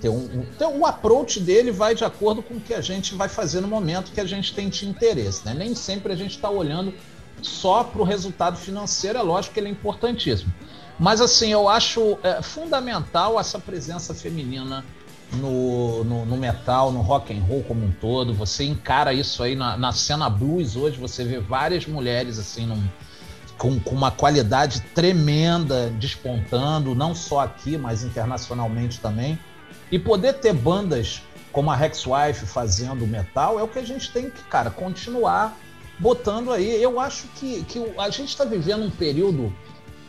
ter 0.00 0.10
um, 0.10 0.16
um, 0.16 0.46
ter 0.58 0.66
um 0.66 0.84
approach 0.84 1.40
dele 1.40 1.70
vai 1.70 1.94
de 1.94 2.04
acordo 2.04 2.42
com 2.42 2.54
o 2.54 2.60
que 2.60 2.74
a 2.74 2.80
gente 2.80 3.14
vai 3.14 3.28
fazer 3.28 3.60
no 3.60 3.68
momento 3.68 4.12
que 4.12 4.20
a 4.20 4.26
gente 4.26 4.54
tem 4.54 4.68
de 4.68 4.86
interesse. 4.86 5.44
Né? 5.46 5.54
Nem 5.54 5.74
sempre 5.74 6.12
a 6.12 6.16
gente 6.16 6.36
está 6.36 6.50
olhando 6.50 6.92
só 7.40 7.84
para 7.84 8.00
o 8.00 8.04
resultado 8.04 8.56
financeiro, 8.56 9.18
é 9.18 9.22
lógico 9.22 9.54
que 9.54 9.60
ele 9.60 9.68
é 9.68 9.72
importantíssimo. 9.72 10.52
Mas 10.98 11.20
assim, 11.20 11.52
eu 11.52 11.68
acho 11.68 12.18
é, 12.22 12.42
fundamental 12.42 13.38
essa 13.38 13.58
presença 13.58 14.12
feminina 14.12 14.84
no, 15.32 16.04
no, 16.04 16.24
no, 16.24 16.36
metal, 16.36 16.90
no 16.90 17.00
rock 17.00 17.32
and 17.32 17.42
roll 17.42 17.62
como 17.62 17.84
um 17.84 17.92
todo. 17.92 18.32
Você 18.34 18.64
encara 18.64 19.12
isso 19.12 19.42
aí 19.42 19.54
na, 19.54 19.76
na 19.76 19.92
cena 19.92 20.28
blues 20.30 20.76
hoje, 20.76 20.98
você 20.98 21.24
vê 21.24 21.38
várias 21.38 21.86
mulheres 21.86 22.38
assim 22.38 22.66
num, 22.66 22.82
com, 23.56 23.78
com, 23.80 23.94
uma 23.94 24.10
qualidade 24.10 24.80
tremenda 24.94 25.90
despontando, 25.90 26.94
não 26.94 27.14
só 27.14 27.40
aqui, 27.40 27.76
mas 27.76 28.02
internacionalmente 28.02 29.00
também. 29.00 29.38
E 29.90 29.98
poder 29.98 30.34
ter 30.34 30.52
bandas 30.52 31.22
como 31.52 31.70
a 31.70 31.76
Rexwife 31.76 32.46
fazendo 32.46 33.06
metal 33.06 33.58
é 33.58 33.62
o 33.62 33.68
que 33.68 33.78
a 33.78 33.84
gente 33.84 34.10
tem 34.12 34.30
que, 34.30 34.42
cara, 34.44 34.70
continuar 34.70 35.58
botando 35.98 36.52
aí. 36.52 36.82
Eu 36.82 37.00
acho 37.00 37.26
que, 37.36 37.64
que 37.64 37.82
a 37.98 38.10
gente 38.10 38.28
está 38.28 38.44
vivendo 38.44 38.84
um 38.84 38.90
período 38.90 39.52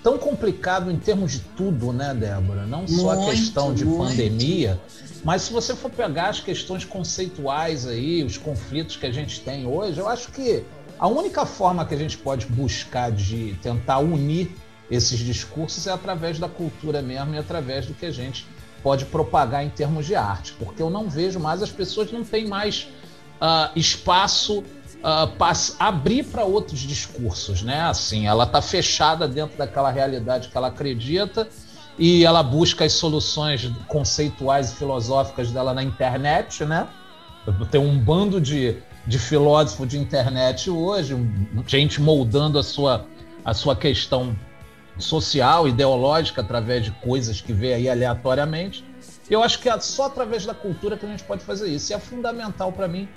tão 0.04 0.18
complicado 0.18 0.92
em 0.92 0.98
termos 0.98 1.32
de 1.32 1.40
tudo, 1.40 1.92
né, 1.92 2.14
Débora? 2.14 2.66
Não 2.66 2.88
só 2.88 3.16
muito, 3.16 3.30
a 3.30 3.32
questão 3.32 3.74
de 3.74 3.86
muito. 3.86 4.10
pandemia, 4.10 4.80
mas 5.24 5.44
se 5.44 5.54
você 5.54 5.76
for 5.76 5.92
pegar 5.92 6.30
as 6.30 6.40
questões 6.40 6.86
conceituais 6.86 7.86
aí, 7.86 8.24
os 8.24 8.38
conflitos 8.38 8.96
que 8.96 9.06
a 9.06 9.12
gente 9.12 9.42
tem 9.42 9.66
hoje, 9.68 10.00
eu 10.00 10.08
acho 10.08 10.32
que 10.32 10.64
a 10.98 11.08
única 11.08 11.46
forma 11.46 11.86
que 11.86 11.94
a 11.94 11.98
gente 11.98 12.18
pode 12.18 12.46
buscar 12.46 13.12
de 13.12 13.58
tentar 13.62 14.00
unir 14.00 14.52
esses 14.90 15.20
discursos 15.20 15.88
é 15.88 15.92
através 15.92 16.40
da 16.40 16.48
cultura 16.48 17.02
mesmo 17.02 17.36
e 17.36 17.38
através 17.38 17.86
do 17.86 17.94
que 17.94 18.06
a 18.06 18.12
gente 18.12 18.46
pode 18.82 19.06
propagar 19.06 19.64
em 19.64 19.70
termos 19.70 20.06
de 20.06 20.16
arte, 20.16 20.54
porque 20.54 20.82
eu 20.82 20.90
não 20.90 21.10
vejo 21.10 21.40
mais, 21.40 21.62
as 21.62 21.72
pessoas 21.72 22.12
não 22.12 22.24
têm 22.24 22.48
mais 22.48 22.88
uh, 23.42 23.72
espaço 23.76 24.60
uh, 24.60 25.76
abrir 25.78 26.24
para 26.24 26.44
outros 26.46 26.80
discursos, 26.80 27.62
né? 27.62 27.82
Assim, 27.82 28.26
ela 28.26 28.46
está 28.46 28.62
fechada 28.62 29.28
dentro 29.28 29.58
daquela 29.58 29.92
realidade 29.92 30.48
que 30.48 30.58
ela 30.58 30.68
acredita 30.68 31.48
e 32.00 32.24
ela 32.24 32.42
busca 32.42 32.86
as 32.86 32.94
soluções 32.94 33.70
conceituais 33.88 34.72
e 34.72 34.76
filosóficas 34.76 35.52
dela 35.52 35.74
na 35.74 35.84
internet, 35.84 36.64
né? 36.64 36.88
Tem 37.70 37.82
um 37.82 38.00
bando 38.00 38.40
de, 38.40 38.78
de 39.06 39.20
filósofos 39.20 39.90
de 39.90 39.98
internet 39.98 40.70
hoje, 40.70 41.14
gente 41.68 42.02
moldando 42.02 42.58
a 42.58 42.64
sua, 42.64 43.06
a 43.44 43.54
sua 43.54 43.76
questão 43.76 44.34
social, 44.98 45.68
ideológica, 45.68 46.40
através 46.42 46.86
de 46.86 46.92
coisas 46.92 47.42
que 47.42 47.52
vê 47.52 47.74
aí 47.74 47.90
aleatoriamente. 47.90 48.86
Eu 49.30 49.44
acho 49.44 49.60
que 49.60 49.70
é 49.70 49.78
só 49.80 50.06
através 50.06 50.46
da 50.46 50.54
cultura 50.54 50.98
que 50.98 51.06
a 51.06 51.10
gente 51.10 51.24
pode 51.24 51.44
fazer 51.44 51.70
isso. 51.70 51.92
E 51.92 51.96
é 51.96 52.00
fundamental 52.00 52.72
para 52.72 52.88
mim 52.88 53.10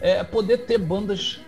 é 0.00 0.22
poder 0.22 0.58
ter 0.58 0.78
bandas 0.78 1.40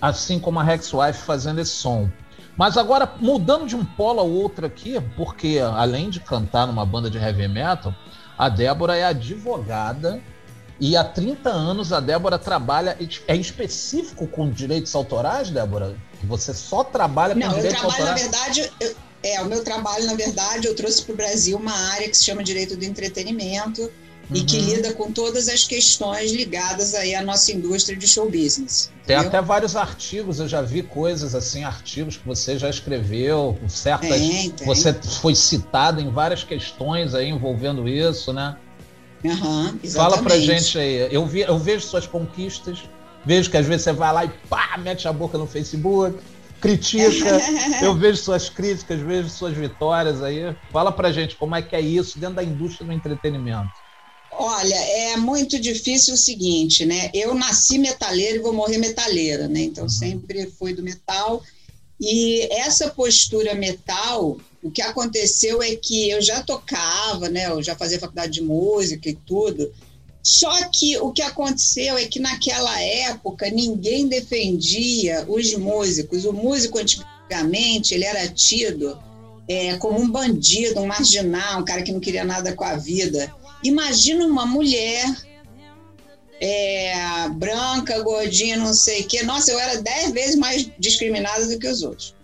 assim 0.00 0.40
como 0.40 0.58
a 0.58 0.62
Rex 0.64 0.92
Wife 0.92 1.20
fazendo 1.20 1.60
esse 1.60 1.72
som. 1.72 2.10
Mas 2.56 2.76
agora, 2.76 3.12
mudando 3.20 3.66
de 3.66 3.74
um 3.74 3.84
polo 3.84 4.20
ao 4.20 4.30
outro 4.30 4.66
aqui, 4.66 5.00
porque 5.16 5.58
além 5.58 6.08
de 6.08 6.20
cantar 6.20 6.66
numa 6.66 6.86
banda 6.86 7.10
de 7.10 7.18
heavy 7.18 7.48
metal, 7.48 7.94
a 8.38 8.48
Débora 8.48 8.96
é 8.96 9.04
advogada 9.04 10.20
e 10.80 10.96
há 10.96 11.04
30 11.04 11.50
anos 11.50 11.92
a 11.92 12.00
Débora 12.00 12.38
trabalha. 12.38 12.96
É 13.26 13.36
específico 13.36 14.26
com 14.26 14.50
direitos 14.50 14.94
autorais, 14.94 15.50
Débora? 15.50 15.96
Que 16.20 16.26
você 16.26 16.54
só 16.54 16.84
trabalha 16.84 17.34
com 17.34 17.40
Não, 17.40 17.54
direitos 17.54 17.82
autorais? 17.82 18.04
Não, 18.04 18.10
eu 18.10 18.30
trabalho, 18.30 18.48
autorais? 18.48 18.60
na 18.60 18.64
verdade, 18.64 18.72
eu, 18.80 18.96
é, 19.24 19.40
o 19.40 19.46
meu 19.46 19.64
trabalho, 19.64 20.06
na 20.06 20.14
verdade, 20.14 20.66
eu 20.66 20.76
trouxe 20.76 21.02
para 21.02 21.12
o 21.12 21.16
Brasil 21.16 21.56
uma 21.56 21.72
área 21.92 22.08
que 22.08 22.16
se 22.16 22.24
chama 22.24 22.42
direito 22.44 22.76
do 22.76 22.84
entretenimento 22.84 23.90
uhum. 24.30 24.36
e 24.36 24.44
que 24.44 24.58
uhum. 24.58 24.64
lida 24.66 24.92
com 24.94 25.12
todas 25.12 25.48
as 25.48 25.64
questões 25.64 26.32
ligadas 26.32 26.94
aí 26.94 27.14
à 27.14 27.22
nossa 27.22 27.52
indústria 27.52 27.96
de 27.96 28.06
show 28.06 28.30
business. 28.30 28.90
Tem 29.06 29.16
entendeu? 29.16 29.28
até 29.28 29.42
vários 29.42 29.76
artigos, 29.76 30.40
eu 30.40 30.48
já 30.48 30.62
vi 30.62 30.82
coisas 30.82 31.34
assim, 31.34 31.64
artigos 31.64 32.16
que 32.16 32.26
você 32.26 32.58
já 32.58 32.70
escreveu, 32.70 33.58
certas. 33.68 34.08
Tem, 34.08 34.50
tem. 34.50 34.66
Você 34.66 34.92
foi 35.20 35.34
citado 35.34 36.00
em 36.00 36.10
várias 36.10 36.42
questões 36.42 37.14
aí 37.14 37.28
envolvendo 37.28 37.88
isso, 37.88 38.32
né? 38.32 38.56
Uhum, 39.22 39.78
Fala 39.90 40.18
pra 40.22 40.38
gente 40.38 40.78
aí. 40.78 41.08
Eu, 41.10 41.26
vi, 41.26 41.40
eu 41.40 41.58
vejo 41.58 41.86
suas 41.86 42.06
conquistas, 42.06 42.78
vejo 43.24 43.50
que 43.50 43.56
às 43.56 43.66
vezes 43.66 43.84
você 43.84 43.92
vai 43.92 44.12
lá 44.12 44.24
e 44.24 44.28
pá, 44.48 44.76
mete 44.78 45.08
a 45.08 45.12
boca 45.12 45.38
no 45.38 45.46
Facebook 45.46 46.18
critica, 46.64 47.28
eu 47.84 47.94
vejo 47.94 48.16
suas 48.16 48.48
críticas, 48.48 48.98
vejo 48.98 49.28
suas 49.28 49.54
vitórias 49.54 50.22
aí. 50.22 50.56
Fala 50.70 50.90
pra 50.90 51.12
gente 51.12 51.36
como 51.36 51.54
é 51.54 51.60
que 51.60 51.76
é 51.76 51.80
isso 51.80 52.18
dentro 52.18 52.36
da 52.36 52.42
indústria 52.42 52.86
do 52.86 52.92
entretenimento. 52.92 53.83
Olha, 54.36 54.74
é 54.74 55.16
muito 55.16 55.60
difícil 55.60 56.14
o 56.14 56.18
seguinte, 56.18 56.84
né? 56.84 57.10
Eu 57.14 57.34
nasci 57.34 57.78
metaleira 57.78 58.36
e 58.36 58.40
vou 58.40 58.52
morrer 58.52 58.78
metaleira, 58.78 59.46
né? 59.48 59.60
Então 59.62 59.84
uhum. 59.84 59.90
sempre 59.90 60.50
fui 60.58 60.74
do 60.74 60.82
metal. 60.82 61.42
E 62.00 62.42
essa 62.52 62.90
postura 62.90 63.54
metal, 63.54 64.38
o 64.62 64.70
que 64.70 64.82
aconteceu 64.82 65.62
é 65.62 65.76
que 65.76 66.10
eu 66.10 66.20
já 66.20 66.42
tocava, 66.42 67.28
né? 67.28 67.46
Eu 67.46 67.62
já 67.62 67.76
fazia 67.76 68.00
faculdade 68.00 68.32
de 68.32 68.42
música 68.42 69.08
e 69.08 69.14
tudo. 69.14 69.72
Só 70.22 70.68
que 70.70 70.96
o 70.98 71.12
que 71.12 71.22
aconteceu 71.22 71.96
é 71.96 72.06
que 72.06 72.18
naquela 72.18 72.80
época 72.80 73.50
ninguém 73.50 74.08
defendia 74.08 75.24
os 75.28 75.54
músicos. 75.54 76.24
O 76.24 76.32
músico 76.32 76.78
antigamente 76.78 77.94
ele 77.94 78.04
era 78.04 78.26
tido 78.28 78.98
é, 79.46 79.76
como 79.76 80.00
um 80.00 80.10
bandido, 80.10 80.80
um 80.80 80.86
marginal, 80.86 81.60
um 81.60 81.64
cara 81.64 81.82
que 81.82 81.92
não 81.92 82.00
queria 82.00 82.24
nada 82.24 82.54
com 82.54 82.64
a 82.64 82.74
vida. 82.74 83.32
Imagina 83.64 84.26
uma 84.26 84.44
mulher 84.46 85.04
é, 86.40 87.28
branca, 87.30 88.02
gordinha, 88.02 88.56
não 88.56 88.74
sei 88.74 89.02
o 89.02 89.08
quê. 89.08 89.22
Nossa, 89.22 89.50
eu 89.50 89.58
era 89.58 89.80
dez 89.80 90.12
vezes 90.12 90.36
mais 90.36 90.70
discriminada 90.78 91.46
do 91.46 91.58
que 91.58 91.66
os 91.66 91.82
outros. 91.82 92.14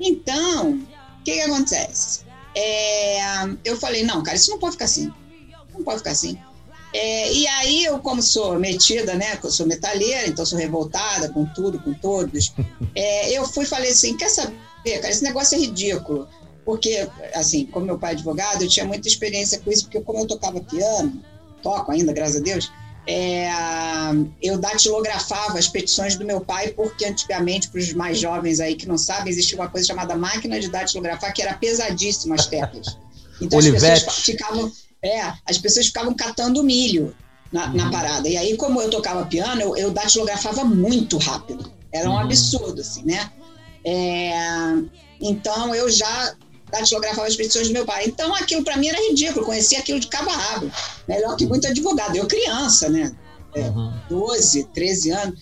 Então, 0.00 0.70
o 1.20 1.24
que, 1.24 1.32
que 1.32 1.40
acontece? 1.40 2.20
É, 2.54 3.44
eu 3.64 3.76
falei, 3.76 4.02
não, 4.02 4.22
cara, 4.22 4.36
isso 4.36 4.50
não 4.50 4.58
pode 4.58 4.72
ficar 4.72 4.86
assim. 4.86 5.12
Não 5.74 5.84
pode 5.84 5.98
ficar 5.98 6.12
assim. 6.12 6.38
É, 6.92 7.32
e 7.32 7.46
aí 7.46 7.84
eu, 7.84 7.98
como 7.98 8.22
sou 8.22 8.58
metida, 8.58 9.14
né, 9.14 9.38
eu 9.42 9.50
sou 9.50 9.66
metalheira, 9.66 10.26
então 10.26 10.46
sou 10.46 10.58
revoltada 10.58 11.28
com 11.28 11.44
tudo, 11.44 11.78
com 11.78 11.92
todos, 11.92 12.54
é, 12.94 13.30
eu 13.30 13.46
fui 13.46 13.66
falei 13.66 13.90
assim, 13.90 14.16
quer 14.16 14.30
saber, 14.30 14.56
cara, 14.84 15.10
esse 15.10 15.22
negócio 15.22 15.56
é 15.56 15.58
ridículo. 15.58 16.26
Porque, 16.68 17.08
assim, 17.32 17.64
como 17.64 17.86
meu 17.86 17.98
pai 17.98 18.10
é 18.10 18.12
advogado, 18.12 18.60
eu 18.60 18.68
tinha 18.68 18.84
muita 18.84 19.08
experiência 19.08 19.58
com 19.58 19.72
isso, 19.72 19.84
porque 19.84 20.02
como 20.02 20.18
eu 20.18 20.26
tocava 20.26 20.60
piano, 20.60 21.18
toco 21.62 21.90
ainda, 21.90 22.12
graças 22.12 22.36
a 22.36 22.40
Deus, 22.40 22.70
é, 23.06 23.48
eu 24.42 24.58
datilografava 24.58 25.58
as 25.58 25.66
petições 25.66 26.16
do 26.16 26.26
meu 26.26 26.42
pai, 26.42 26.68
porque 26.72 27.06
antigamente, 27.06 27.70
para 27.70 27.80
os 27.80 27.94
mais 27.94 28.18
jovens 28.18 28.60
aí 28.60 28.74
que 28.74 28.86
não 28.86 28.98
sabem, 28.98 29.32
existia 29.32 29.56
uma 29.56 29.70
coisa 29.70 29.86
chamada 29.86 30.14
máquina 30.14 30.60
de 30.60 30.68
datilografar, 30.68 31.32
que 31.32 31.40
era 31.40 31.54
pesadíssima 31.54 32.34
as 32.34 32.46
teclas. 32.46 32.98
Então 33.40 33.58
Olivete. 33.58 33.86
as 33.86 34.00
pessoas 34.00 34.24
ficavam 34.26 34.72
é, 35.02 35.32
as 35.46 35.56
pessoas 35.56 35.86
ficavam 35.86 36.12
catando 36.12 36.62
milho 36.62 37.16
na, 37.50 37.68
uhum. 37.68 37.76
na 37.76 37.90
parada. 37.90 38.28
E 38.28 38.36
aí, 38.36 38.58
como 38.58 38.82
eu 38.82 38.90
tocava 38.90 39.24
piano, 39.24 39.58
eu, 39.62 39.74
eu 39.74 39.90
datilografava 39.90 40.64
muito 40.64 41.16
rápido. 41.16 41.72
Era 41.90 42.10
um 42.10 42.12
uhum. 42.12 42.18
absurdo, 42.18 42.82
assim, 42.82 43.04
né? 43.06 43.32
É, 43.82 44.32
então, 45.18 45.74
eu 45.74 45.90
já 45.90 46.36
datilografava 46.70 47.26
as 47.26 47.36
petições 47.36 47.68
do 47.68 47.72
meu 47.72 47.84
pai. 47.84 48.04
Então, 48.06 48.34
aquilo 48.34 48.64
para 48.64 48.76
mim 48.76 48.88
era 48.88 48.98
ridículo. 49.08 49.44
Conhecia 49.44 49.78
aquilo 49.78 50.00
de 50.00 50.08
cabo 50.08 50.30
a 50.30 50.36
rabo. 50.36 50.70
Melhor 51.06 51.36
que 51.36 51.46
muito 51.46 51.66
advogado. 51.66 52.16
Eu 52.16 52.26
criança, 52.26 52.88
né? 52.88 53.12
É, 53.54 53.62
uhum. 53.62 53.92
12, 54.08 54.64
13 54.74 55.10
anos. 55.10 55.40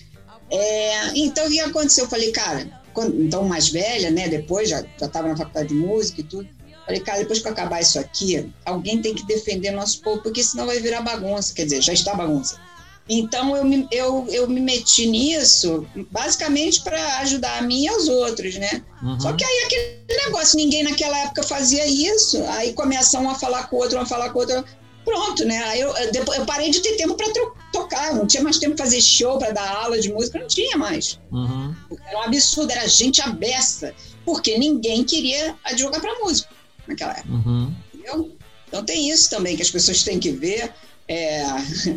É, 0.51 1.19
então, 1.19 1.47
o 1.47 1.51
que 1.51 1.61
aconteceu? 1.61 2.05
Eu 2.05 2.11
falei, 2.11 2.31
cara, 2.31 2.69
quando, 2.93 3.21
então 3.21 3.45
mais 3.45 3.69
velha, 3.69 4.11
né? 4.11 4.29
Depois, 4.29 4.69
já 4.69 4.81
estava 5.01 5.29
na 5.29 5.37
faculdade 5.37 5.69
de 5.69 5.75
música 5.75 6.21
e 6.21 6.25
tudo. 6.25 6.49
Falei, 6.85 7.01
cara, 7.01 7.19
depois 7.19 7.41
que 7.41 7.49
acabar 7.49 7.81
isso 7.81 7.99
aqui, 7.99 8.49
alguém 8.65 9.03
tem 9.03 9.13
que 9.13 9.27
defender 9.27 9.73
nosso 9.73 10.01
povo, 10.03 10.23
porque 10.23 10.43
senão 10.43 10.67
vai 10.67 10.79
virar 10.79 11.03
bagunça. 11.03 11.53
Quer 11.53 11.65
dizer, 11.65 11.83
já 11.83 11.93
está 11.93 12.15
bagunça. 12.15 12.61
Então 13.09 13.57
eu 13.57 13.65
me, 13.65 13.87
eu, 13.93 14.27
eu 14.31 14.49
me 14.49 14.61
meti 14.61 15.07
nisso 15.07 15.87
basicamente 16.11 16.83
para 16.83 17.19
ajudar 17.19 17.59
a 17.59 17.63
mim 17.63 17.85
e 17.85 17.89
aos 17.89 18.09
outros, 18.09 18.57
né? 18.57 18.83
Uhum. 19.01 19.21
Só 19.21 19.33
que 19.33 19.45
aí 19.45 19.65
aquele 19.65 20.06
negócio, 20.27 20.57
ninguém 20.57 20.83
naquela 20.83 21.19
época 21.19 21.43
fazia 21.43 21.87
isso. 21.87 22.43
Aí 22.49 22.73
começa 22.73 23.19
um 23.19 23.29
a 23.29 23.35
falar 23.35 23.69
com 23.69 23.77
o 23.77 23.79
outro, 23.81 23.99
um 23.99 24.03
a 24.03 24.07
falar 24.07 24.31
com 24.31 24.39
o 24.39 24.43
outro. 24.43 24.65
Pronto, 25.05 25.45
né? 25.45 25.59
Aí 25.65 25.81
eu, 25.81 25.95
eu 26.37 26.45
parei 26.45 26.71
de 26.71 26.81
ter 26.81 26.97
tempo 26.97 27.15
para 27.15 27.27
tocar, 27.73 28.13
não 28.13 28.27
tinha 28.27 28.43
mais 28.43 28.59
tempo 28.59 28.75
para 28.75 28.85
fazer 28.85 29.01
show, 29.01 29.39
para 29.39 29.53
dar 29.53 29.69
aula 29.85 30.01
de 30.01 30.13
música, 30.13 30.39
não 30.39 30.49
tinha 30.49 30.77
mais. 30.77 31.21
Uhum. 31.31 31.75
Era 32.07 32.19
um 32.19 32.23
absurdo, 32.23 32.73
era 32.73 32.89
gente 32.89 33.23
abessa, 33.23 33.95
porque 34.25 34.59
ninguém 34.59 35.05
queria 35.05 35.55
advogar 35.63 36.01
para 36.01 36.19
música 36.19 36.51
naquela 36.89 37.13
época. 37.13 37.33
Uhum. 37.33 37.73
Entendeu? 37.95 38.37
Então 38.67 38.85
tem 38.85 39.09
isso 39.09 39.31
também 39.31 39.55
que 39.55 39.63
as 39.63 39.71
pessoas 39.71 40.03
têm 40.03 40.19
que 40.19 40.33
ver. 40.33 40.73
É, 41.07 41.45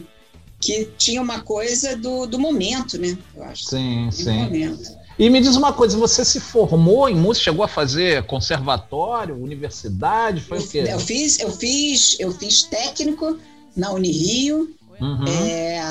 que 0.62 0.90
tinha 0.98 1.22
uma 1.22 1.42
coisa 1.42 1.96
do, 1.96 2.26
do 2.26 2.38
momento, 2.38 2.98
né? 3.00 3.18
Eu 3.36 3.44
acho. 3.44 3.66
Sim, 3.66 4.10
sim. 4.12 4.34
Momento. 4.34 4.99
E 5.20 5.30
me 5.30 5.42
diz 5.42 5.56
uma 5.58 5.74
coisa, 5.74 5.98
você 5.98 6.24
se 6.24 6.40
formou 6.40 7.10
em 7.10 7.16
música, 7.16 7.44
chegou 7.44 7.64
a 7.64 7.68
fazer 7.68 8.24
conservatório, 8.24 9.36
universidade, 9.36 10.42
foi 10.42 10.60
eu, 10.60 10.62
o 10.64 10.68
quê? 10.68 10.84
Eu 10.88 11.00
fiz, 11.00 11.40
eu 11.40 11.52
fiz, 11.52 12.16
eu 12.20 12.32
fiz 12.32 12.64
técnico 12.64 13.38
na 13.76 13.92
Unirio 13.92 14.74
uhum. 15.00 15.26
é, 15.28 15.82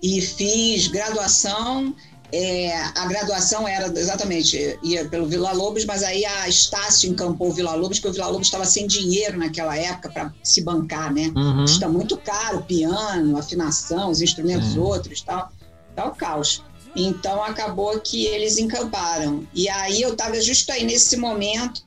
e 0.00 0.20
fiz 0.20 0.86
graduação 0.86 1.92
é, 2.32 2.74
a 2.96 3.06
graduação 3.06 3.68
era 3.68 3.86
exatamente, 3.98 4.78
ia 4.82 5.08
pelo 5.08 5.26
Vila 5.26 5.52
Lobos, 5.52 5.84
mas 5.84 6.02
aí 6.02 6.24
a 6.24 6.48
Estácio 6.48 7.08
encampou 7.08 7.48
o 7.48 7.52
Vila 7.52 7.74
Lobos, 7.74 7.98
porque 7.98 8.10
o 8.10 8.12
Vila 8.12 8.28
Lobos 8.28 8.48
estava 8.48 8.64
sem 8.64 8.86
dinheiro 8.86 9.38
naquela 9.38 9.76
época 9.76 10.10
para 10.10 10.34
se 10.42 10.62
bancar, 10.62 11.12
né? 11.12 11.32
Uhum. 11.36 11.62
Custa 11.62 11.88
muito 11.88 12.16
caro, 12.16 12.62
piano, 12.62 13.38
afinação, 13.38 14.10
os 14.10 14.20
instrumentos 14.20 14.76
uhum. 14.76 14.82
outros, 14.82 15.20
tal, 15.20 15.50
tal 15.94 16.14
caos. 16.14 16.64
Então 16.96 17.44
acabou 17.44 18.00
que 18.00 18.24
eles 18.24 18.58
encamparam. 18.58 19.46
E 19.54 19.68
aí 19.68 20.00
eu 20.00 20.12
estava 20.12 20.40
justo 20.40 20.72
aí 20.72 20.84
nesse 20.84 21.16
momento, 21.16 21.82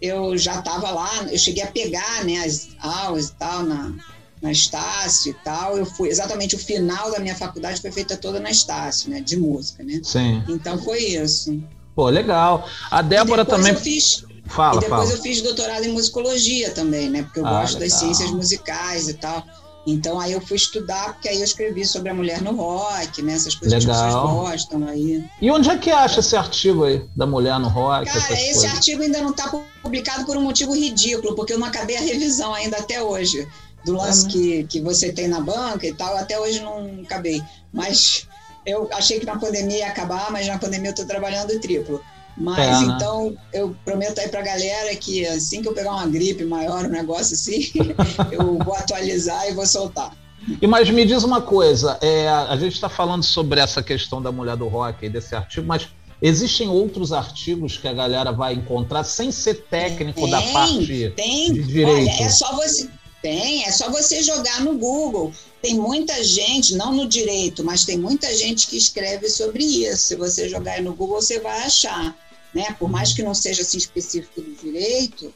eu 0.00 0.36
já 0.38 0.58
estava 0.58 0.90
lá, 0.90 1.26
eu 1.30 1.38
cheguei 1.38 1.62
a 1.62 1.66
pegar 1.66 2.24
né, 2.24 2.38
as 2.38 2.70
aulas 2.80 3.28
e 3.28 3.32
tal 3.34 3.62
na, 3.62 3.92
na 4.40 4.50
Estácio 4.50 5.30
e 5.30 5.34
tal. 5.44 5.76
Eu 5.76 5.84
fui 5.84 6.08
exatamente 6.08 6.56
o 6.56 6.58
final 6.58 7.10
da 7.10 7.20
minha 7.20 7.36
faculdade 7.36 7.80
foi 7.80 7.92
feita 7.92 8.16
toda 8.16 8.40
na 8.40 8.50
Estácio, 8.50 9.10
né, 9.10 9.20
de 9.20 9.36
música, 9.36 9.84
né? 9.84 10.00
Sim. 10.02 10.42
Então 10.48 10.78
foi 10.82 11.00
isso. 11.00 11.62
Pô, 11.94 12.08
legal. 12.08 12.66
A 12.90 13.02
Débora 13.02 13.44
também. 13.44 13.76
Fiz, 13.76 14.24
fala, 14.46 14.78
e 14.78 14.80
depois 14.80 15.02
fala. 15.02 15.12
eu 15.12 15.22
fiz 15.22 15.42
doutorado 15.42 15.84
em 15.84 15.92
musicologia 15.92 16.70
também, 16.70 17.10
né? 17.10 17.22
Porque 17.24 17.40
eu 17.40 17.46
ah, 17.46 17.60
gosto 17.60 17.74
legal. 17.74 17.88
das 17.88 17.98
ciências 17.98 18.30
musicais 18.30 19.08
e 19.08 19.14
tal. 19.14 19.44
Então 19.86 20.20
aí 20.20 20.32
eu 20.32 20.40
fui 20.40 20.56
estudar, 20.56 21.14
porque 21.14 21.28
aí 21.28 21.38
eu 21.38 21.44
escrevi 21.44 21.84
sobre 21.86 22.10
a 22.10 22.14
mulher 22.14 22.42
no 22.42 22.54
rock, 22.54 23.22
né? 23.22 23.32
Essas 23.32 23.54
coisas 23.54 23.84
Legal. 23.84 23.96
que 23.96 24.06
pessoas 24.06 24.50
gostam 24.50 24.86
aí. 24.86 25.24
E 25.40 25.50
onde 25.50 25.70
é 25.70 25.78
que 25.78 25.90
acha 25.90 26.20
esse 26.20 26.36
artigo 26.36 26.84
aí, 26.84 27.02
da 27.16 27.26
mulher 27.26 27.58
no 27.58 27.68
rock? 27.68 28.06
Cara, 28.06 28.34
esse 28.34 28.54
coisas? 28.54 28.64
artigo 28.64 29.02
ainda 29.02 29.22
não 29.22 29.30
está 29.30 29.50
publicado 29.82 30.26
por 30.26 30.36
um 30.36 30.42
motivo 30.42 30.74
ridículo, 30.74 31.34
porque 31.34 31.54
eu 31.54 31.58
não 31.58 31.66
acabei 31.66 31.96
a 31.96 32.00
revisão 32.00 32.52
ainda 32.52 32.76
até 32.76 33.02
hoje 33.02 33.48
do 33.84 33.94
lance 33.94 34.26
que, 34.26 34.64
que 34.64 34.80
você 34.80 35.10
tem 35.10 35.26
na 35.26 35.40
banca 35.40 35.86
e 35.86 35.94
tal, 35.94 36.16
até 36.16 36.38
hoje 36.38 36.60
não 36.60 37.00
acabei. 37.02 37.42
Mas 37.72 38.26
eu 38.66 38.88
achei 38.92 39.18
que 39.18 39.26
na 39.26 39.38
pandemia 39.38 39.78
ia 39.78 39.88
acabar, 39.88 40.30
mas 40.30 40.46
na 40.46 40.58
pandemia 40.58 40.90
eu 40.90 40.94
tô 40.94 41.04
trabalhando 41.06 41.58
triplo. 41.60 42.02
Mas 42.40 42.82
é, 42.82 42.86
né? 42.86 42.94
então 42.96 43.36
eu 43.52 43.76
prometo 43.84 44.18
aí 44.18 44.28
pra 44.28 44.40
galera 44.40 44.96
que 44.96 45.26
assim 45.26 45.60
que 45.60 45.68
eu 45.68 45.74
pegar 45.74 45.92
uma 45.92 46.06
gripe 46.06 46.42
maior, 46.44 46.86
um 46.86 46.88
negócio 46.88 47.34
assim, 47.34 47.70
eu 48.32 48.58
vou 48.58 48.74
atualizar 48.74 49.46
e 49.46 49.52
vou 49.52 49.66
soltar. 49.66 50.16
E 50.60 50.66
mas 50.66 50.88
me 50.88 51.04
diz 51.04 51.22
uma 51.22 51.42
coisa, 51.42 51.98
é, 52.00 52.26
a 52.26 52.56
gente 52.56 52.72
está 52.72 52.88
falando 52.88 53.22
sobre 53.22 53.60
essa 53.60 53.82
questão 53.82 54.22
da 54.22 54.32
mulher 54.32 54.56
do 54.56 54.66
rock 54.68 55.06
desse 55.10 55.34
artigo, 55.34 55.66
mas 55.66 55.88
existem 56.22 56.66
outros 56.66 57.12
artigos 57.12 57.76
que 57.76 57.86
a 57.86 57.92
galera 57.92 58.32
vai 58.32 58.54
encontrar 58.54 59.04
sem 59.04 59.30
ser 59.30 59.66
técnico 59.68 60.22
tem, 60.22 60.30
da 60.30 60.40
parte 60.40 61.12
tem. 61.14 61.52
de 61.52 61.62
direito? 61.62 62.10
Olha, 62.10 62.22
é 62.22 62.28
só 62.30 62.56
você 62.56 62.88
tem, 63.20 63.64
é 63.64 63.70
só 63.70 63.90
você 63.90 64.22
jogar 64.22 64.62
no 64.62 64.78
Google. 64.78 65.30
Tem 65.60 65.74
muita 65.74 66.24
gente, 66.24 66.74
não 66.74 66.94
no 66.94 67.06
direito, 67.06 67.62
mas 67.62 67.84
tem 67.84 67.98
muita 67.98 68.34
gente 68.34 68.66
que 68.66 68.78
escreve 68.78 69.28
sobre 69.28 69.62
isso. 69.62 70.04
Se 70.04 70.16
você 70.16 70.48
jogar 70.48 70.80
no 70.80 70.94
Google, 70.94 71.20
você 71.20 71.38
vai 71.38 71.64
achar. 71.64 72.16
Né? 72.54 72.74
Por 72.78 72.90
mais 72.90 73.12
que 73.12 73.22
não 73.22 73.34
seja 73.34 73.62
assim 73.62 73.78
específico 73.78 74.40
do 74.40 74.54
direito, 74.54 75.32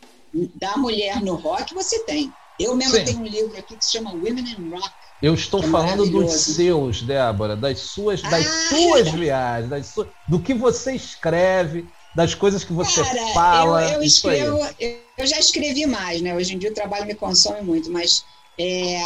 da 0.54 0.76
mulher 0.76 1.23
no 1.23 1.35
rock 1.37 1.75
você 1.75 2.00
tem. 2.00 2.33
Eu 2.59 2.76
mesmo 2.76 2.97
Sim. 2.97 3.04
tenho 3.04 3.21
um 3.21 3.26
livro 3.26 3.56
aqui 3.59 3.76
que 3.76 3.85
se 3.85 3.92
chama 3.92 4.12
Women 4.12 4.44
in 4.59 4.71
Rock. 4.71 4.90
Eu 5.23 5.35
estou 5.35 5.62
é 5.62 5.66
falando 5.68 6.06
dos 6.06 6.33
seus, 6.33 7.02
Débora, 7.02 7.56
das 7.56 7.80
suas, 7.80 8.21
das 8.23 8.47
ah, 8.47 8.68
suas 8.68 9.09
viagens, 9.09 9.71
das 9.71 9.87
suas, 9.87 10.09
do 10.28 10.40
que 10.40 10.52
você 10.52 10.94
escreve, 10.94 11.88
das 12.14 12.35
coisas 12.35 12.62
que 12.62 12.72
você 12.72 13.03
Cara, 13.03 13.27
fala. 13.33 13.85
Eu, 13.85 13.94
eu 13.94 14.03
escrevo, 14.03 14.59
eu, 14.79 15.00
eu, 15.16 15.27
já 15.27 15.38
escrevi 15.38 15.87
mais, 15.87 16.20
né? 16.20 16.35
Hoje 16.35 16.55
em 16.55 16.59
dia 16.59 16.70
o 16.70 16.74
trabalho 16.74 17.07
me 17.07 17.14
consome 17.14 17.62
muito, 17.62 17.90
mas 17.90 18.24
é, 18.59 19.00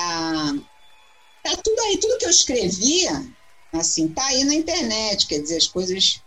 tá 1.43 1.57
tudo 1.63 1.81
aí, 1.83 1.99
tudo 1.99 2.19
que 2.19 2.27
eu 2.27 2.31
escrevia, 2.31 3.25
assim, 3.73 4.09
tá 4.09 4.27
aí 4.27 4.45
na 4.45 4.55
internet, 4.55 5.27
quer 5.27 5.41
dizer, 5.41 5.57
as 5.57 5.69
coisas 5.69 6.21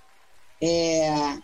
é, 0.62 1.38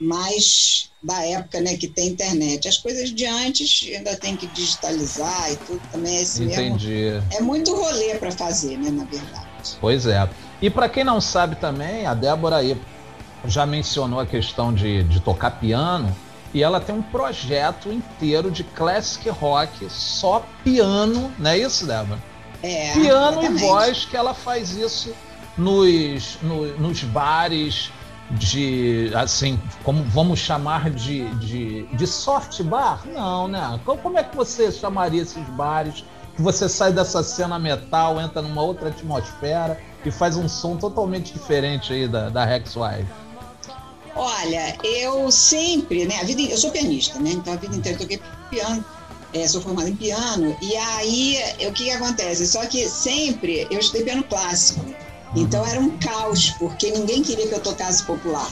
mais 0.00 0.90
da 1.02 1.24
época, 1.24 1.60
né, 1.60 1.76
que 1.76 1.88
tem 1.88 2.08
internet. 2.08 2.68
As 2.68 2.76
coisas 2.76 3.10
de 3.10 3.24
antes 3.24 3.88
ainda 3.94 4.16
tem 4.16 4.36
que 4.36 4.46
digitalizar 4.46 5.52
e 5.52 5.56
tudo 5.56 5.80
também 5.90 6.16
é 6.16 6.22
esse 6.22 6.44
Entendi. 6.44 6.88
Mesmo, 6.88 7.28
é 7.32 7.40
muito 7.40 7.74
rolê 7.74 8.14
para 8.16 8.30
fazer, 8.30 8.76
né, 8.76 8.90
na 8.90 9.04
verdade. 9.04 9.46
Pois 9.80 10.06
é. 10.06 10.28
E 10.60 10.68
para 10.68 10.88
quem 10.88 11.04
não 11.04 11.20
sabe 11.20 11.56
também, 11.56 12.06
a 12.06 12.14
Débora 12.14 12.56
aí 12.56 12.76
já 13.46 13.64
mencionou 13.64 14.20
a 14.20 14.26
questão 14.26 14.72
de, 14.72 15.04
de 15.04 15.20
tocar 15.20 15.52
piano 15.52 16.14
e 16.52 16.62
ela 16.62 16.80
tem 16.80 16.94
um 16.94 17.02
projeto 17.02 17.92
inteiro 17.92 18.50
de 18.50 18.64
classic 18.64 19.28
rock, 19.28 19.86
só 19.90 20.46
piano, 20.64 21.32
não 21.38 21.50
é 21.50 21.58
isso, 21.58 21.86
Débora? 21.86 22.22
É, 22.62 22.92
piano 22.94 23.40
exatamente. 23.40 23.62
e 23.62 23.66
voz, 23.66 24.04
que 24.06 24.16
ela 24.16 24.34
faz 24.34 24.72
isso 24.72 25.14
nos, 25.56 26.38
no, 26.42 26.66
nos 26.78 27.02
bares 27.02 27.90
de, 28.30 29.10
assim, 29.14 29.58
como 29.84 30.02
vamos 30.04 30.38
chamar 30.38 30.90
de, 30.90 31.28
de, 31.36 31.86
de 31.86 32.06
soft 32.06 32.62
bar? 32.62 33.02
Não, 33.06 33.46
né? 33.46 33.80
Como 33.84 34.18
é 34.18 34.24
que 34.24 34.36
você 34.36 34.70
chamaria 34.72 35.22
esses 35.22 35.44
bares 35.50 36.04
que 36.34 36.42
você 36.42 36.68
sai 36.68 36.92
dessa 36.92 37.22
cena 37.22 37.58
metal, 37.58 38.20
entra 38.20 38.42
numa 38.42 38.62
outra 38.62 38.88
atmosfera 38.88 39.80
e 40.04 40.10
faz 40.10 40.36
um 40.36 40.48
som 40.48 40.76
totalmente 40.76 41.32
diferente 41.32 41.92
aí 41.92 42.06
da, 42.06 42.28
da 42.28 42.44
Rex 42.44 42.76
Wife? 42.76 43.06
Olha, 44.14 44.76
eu 44.82 45.30
sempre, 45.30 46.06
né, 46.06 46.20
a 46.20 46.24
vida, 46.24 46.40
eu 46.42 46.56
sou 46.56 46.70
pianista, 46.70 47.18
né, 47.18 47.32
então 47.32 47.52
a 47.52 47.56
vida 47.56 47.76
inteira 47.76 47.96
eu 47.96 48.00
toquei 48.00 48.20
piano, 48.48 48.84
é, 49.34 49.46
sou 49.46 49.60
formada 49.60 49.90
em 49.90 49.96
piano, 49.96 50.56
e 50.62 50.74
aí 50.74 51.38
o 51.68 51.72
que, 51.72 51.84
que 51.84 51.90
acontece? 51.90 52.46
Só 52.46 52.64
que 52.64 52.88
sempre 52.88 53.66
eu 53.70 53.78
estudei 53.78 54.04
piano 54.04 54.24
clássico, 54.24 54.86
então 55.34 55.66
era 55.66 55.80
um 55.80 55.96
caos, 55.98 56.50
porque 56.58 56.90
ninguém 56.90 57.22
queria 57.22 57.48
que 57.48 57.54
eu 57.54 57.60
tocasse 57.60 58.02
popular. 58.04 58.50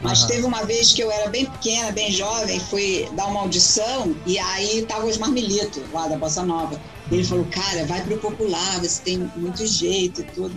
Mas 0.00 0.22
uhum. 0.22 0.28
teve 0.28 0.42
uma 0.44 0.64
vez 0.64 0.92
que 0.92 1.02
eu 1.02 1.10
era 1.10 1.28
bem 1.28 1.46
pequena, 1.46 1.90
bem 1.90 2.10
jovem, 2.12 2.60
fui 2.60 3.08
dar 3.12 3.26
uma 3.26 3.40
audição 3.40 4.14
e 4.26 4.38
aí 4.38 4.82
tava 4.82 5.06
os 5.06 5.18
Marmelitos 5.18 5.82
lá 5.92 6.06
da 6.06 6.16
Bossa 6.16 6.44
Nova. 6.44 6.80
Ele 7.10 7.24
falou, 7.24 7.46
cara, 7.46 7.84
vai 7.86 8.02
pro 8.02 8.18
popular, 8.18 8.80
você 8.80 9.02
tem 9.02 9.18
muito 9.36 9.66
jeito 9.66 10.20
e 10.20 10.24
tudo. 10.24 10.56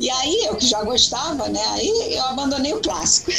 E 0.00 0.10
aí, 0.10 0.46
eu 0.46 0.56
que 0.56 0.66
já 0.66 0.82
gostava, 0.82 1.48
né? 1.48 1.62
Aí 1.68 2.14
eu 2.14 2.22
abandonei 2.24 2.72
o 2.72 2.80
clássico. 2.80 3.30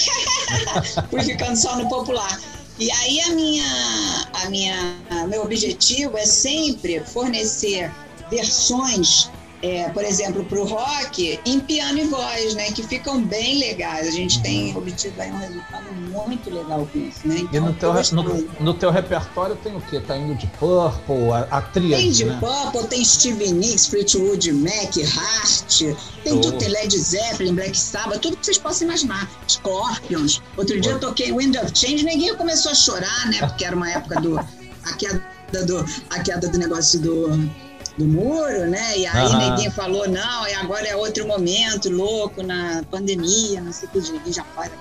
Fui 1.10 1.22
ficando 1.22 1.58
só 1.58 1.76
no 1.76 1.90
popular. 1.90 2.40
E 2.80 2.90
aí 2.90 3.20
a 3.22 3.30
minha, 3.32 4.28
a 4.34 4.50
minha, 4.50 4.96
meu 5.28 5.44
objetivo 5.44 6.18
é 6.18 6.26
sempre 6.26 7.02
fornecer 7.02 7.92
versões 8.30 9.30
é, 9.64 9.90
por 9.92 10.04
exemplo, 10.04 10.44
para 10.44 10.60
o 10.60 10.66
rock, 10.66 11.40
em 11.46 11.58
piano 11.62 11.98
e 11.98 12.04
voz, 12.04 12.54
né? 12.54 12.70
Que 12.74 12.84
ficam 12.84 13.24
bem 13.24 13.60
legais. 13.60 14.10
A 14.10 14.12
gente 14.12 14.42
tem 14.42 14.72
uhum. 14.72 14.80
obtido 14.80 15.22
aí 15.22 15.32
um 15.32 15.38
resultado 15.38 15.86
muito 15.94 16.54
legal 16.54 16.86
com 16.92 17.00
isso, 17.00 17.26
né? 17.26 17.38
Então, 17.38 17.50
e 17.54 17.60
no 17.62 17.74
teu, 17.74 17.94
no, 18.12 18.24
no, 18.60 18.74
teu 18.74 18.92
repertório 18.92 19.56
tem 19.56 19.74
o 19.74 19.80
quê? 19.80 20.02
Tá 20.02 20.18
indo 20.18 20.36
de 20.36 20.48
Purple, 20.48 21.32
a, 21.32 21.48
a 21.50 21.62
tríade, 21.62 22.04
Tem 22.04 22.12
de 22.12 22.26
né? 22.26 22.38
Purple, 22.42 22.90
tem 22.90 23.06
Steve 23.06 23.54
Nicks, 23.54 23.86
Fleetwood 23.86 24.52
Mac, 24.52 24.98
Heart, 24.98 25.96
tem 26.26 26.34
oh. 26.34 26.42
tudo, 26.42 26.58
tem 26.58 26.68
Led 26.68 27.00
Zeppelin, 27.00 27.56
Black 27.56 27.80
Sabbath, 27.80 28.20
tudo 28.20 28.36
que 28.36 28.46
vocês 28.46 28.58
possam 28.58 28.86
imaginar. 28.86 29.32
Scorpions. 29.48 30.42
Outro 30.58 30.76
oh. 30.76 30.82
dia 30.82 30.92
eu 30.92 31.00
toquei 31.00 31.32
Wind 31.32 31.56
of 31.56 31.72
Change, 31.74 32.04
ninguém 32.04 32.36
começou 32.36 32.74
a 32.74 32.76
chorar, 32.76 33.28
né? 33.28 33.38
Porque 33.48 33.64
era 33.64 33.76
uma 33.76 33.90
época 33.90 34.20
do... 34.20 34.38
A 34.38 34.94
queda 34.98 35.24
do, 35.66 35.86
a 36.10 36.20
queda 36.20 36.50
do 36.50 36.58
negócio 36.58 37.00
do 37.00 37.50
do 37.98 38.06
muro, 38.06 38.68
né? 38.68 38.98
E 38.98 39.06
aí 39.06 39.36
ninguém 39.36 39.70
falou, 39.70 40.08
não, 40.08 40.48
e 40.48 40.54
agora 40.54 40.88
é 40.88 40.96
outro 40.96 41.28
momento, 41.28 41.90
louco, 41.90 42.42
na 42.42 42.84
pandemia, 42.90 43.62
não 43.62 43.72
sei 43.72 43.88
o 43.94 44.20
que, 44.22 44.32
já 44.32 44.44
faz 44.56 44.72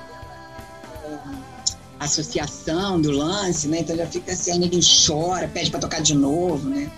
a 2.00 2.04
associação 2.04 3.00
do 3.00 3.12
lance, 3.12 3.68
né? 3.68 3.78
Então 3.80 3.96
já 3.96 4.06
fica 4.06 4.32
assim, 4.32 4.52
aí 4.52 4.58
ninguém 4.58 4.80
chora, 4.80 5.46
pede 5.46 5.70
para 5.70 5.78
tocar 5.78 6.00
de 6.00 6.14
novo, 6.14 6.68
né? 6.68 6.90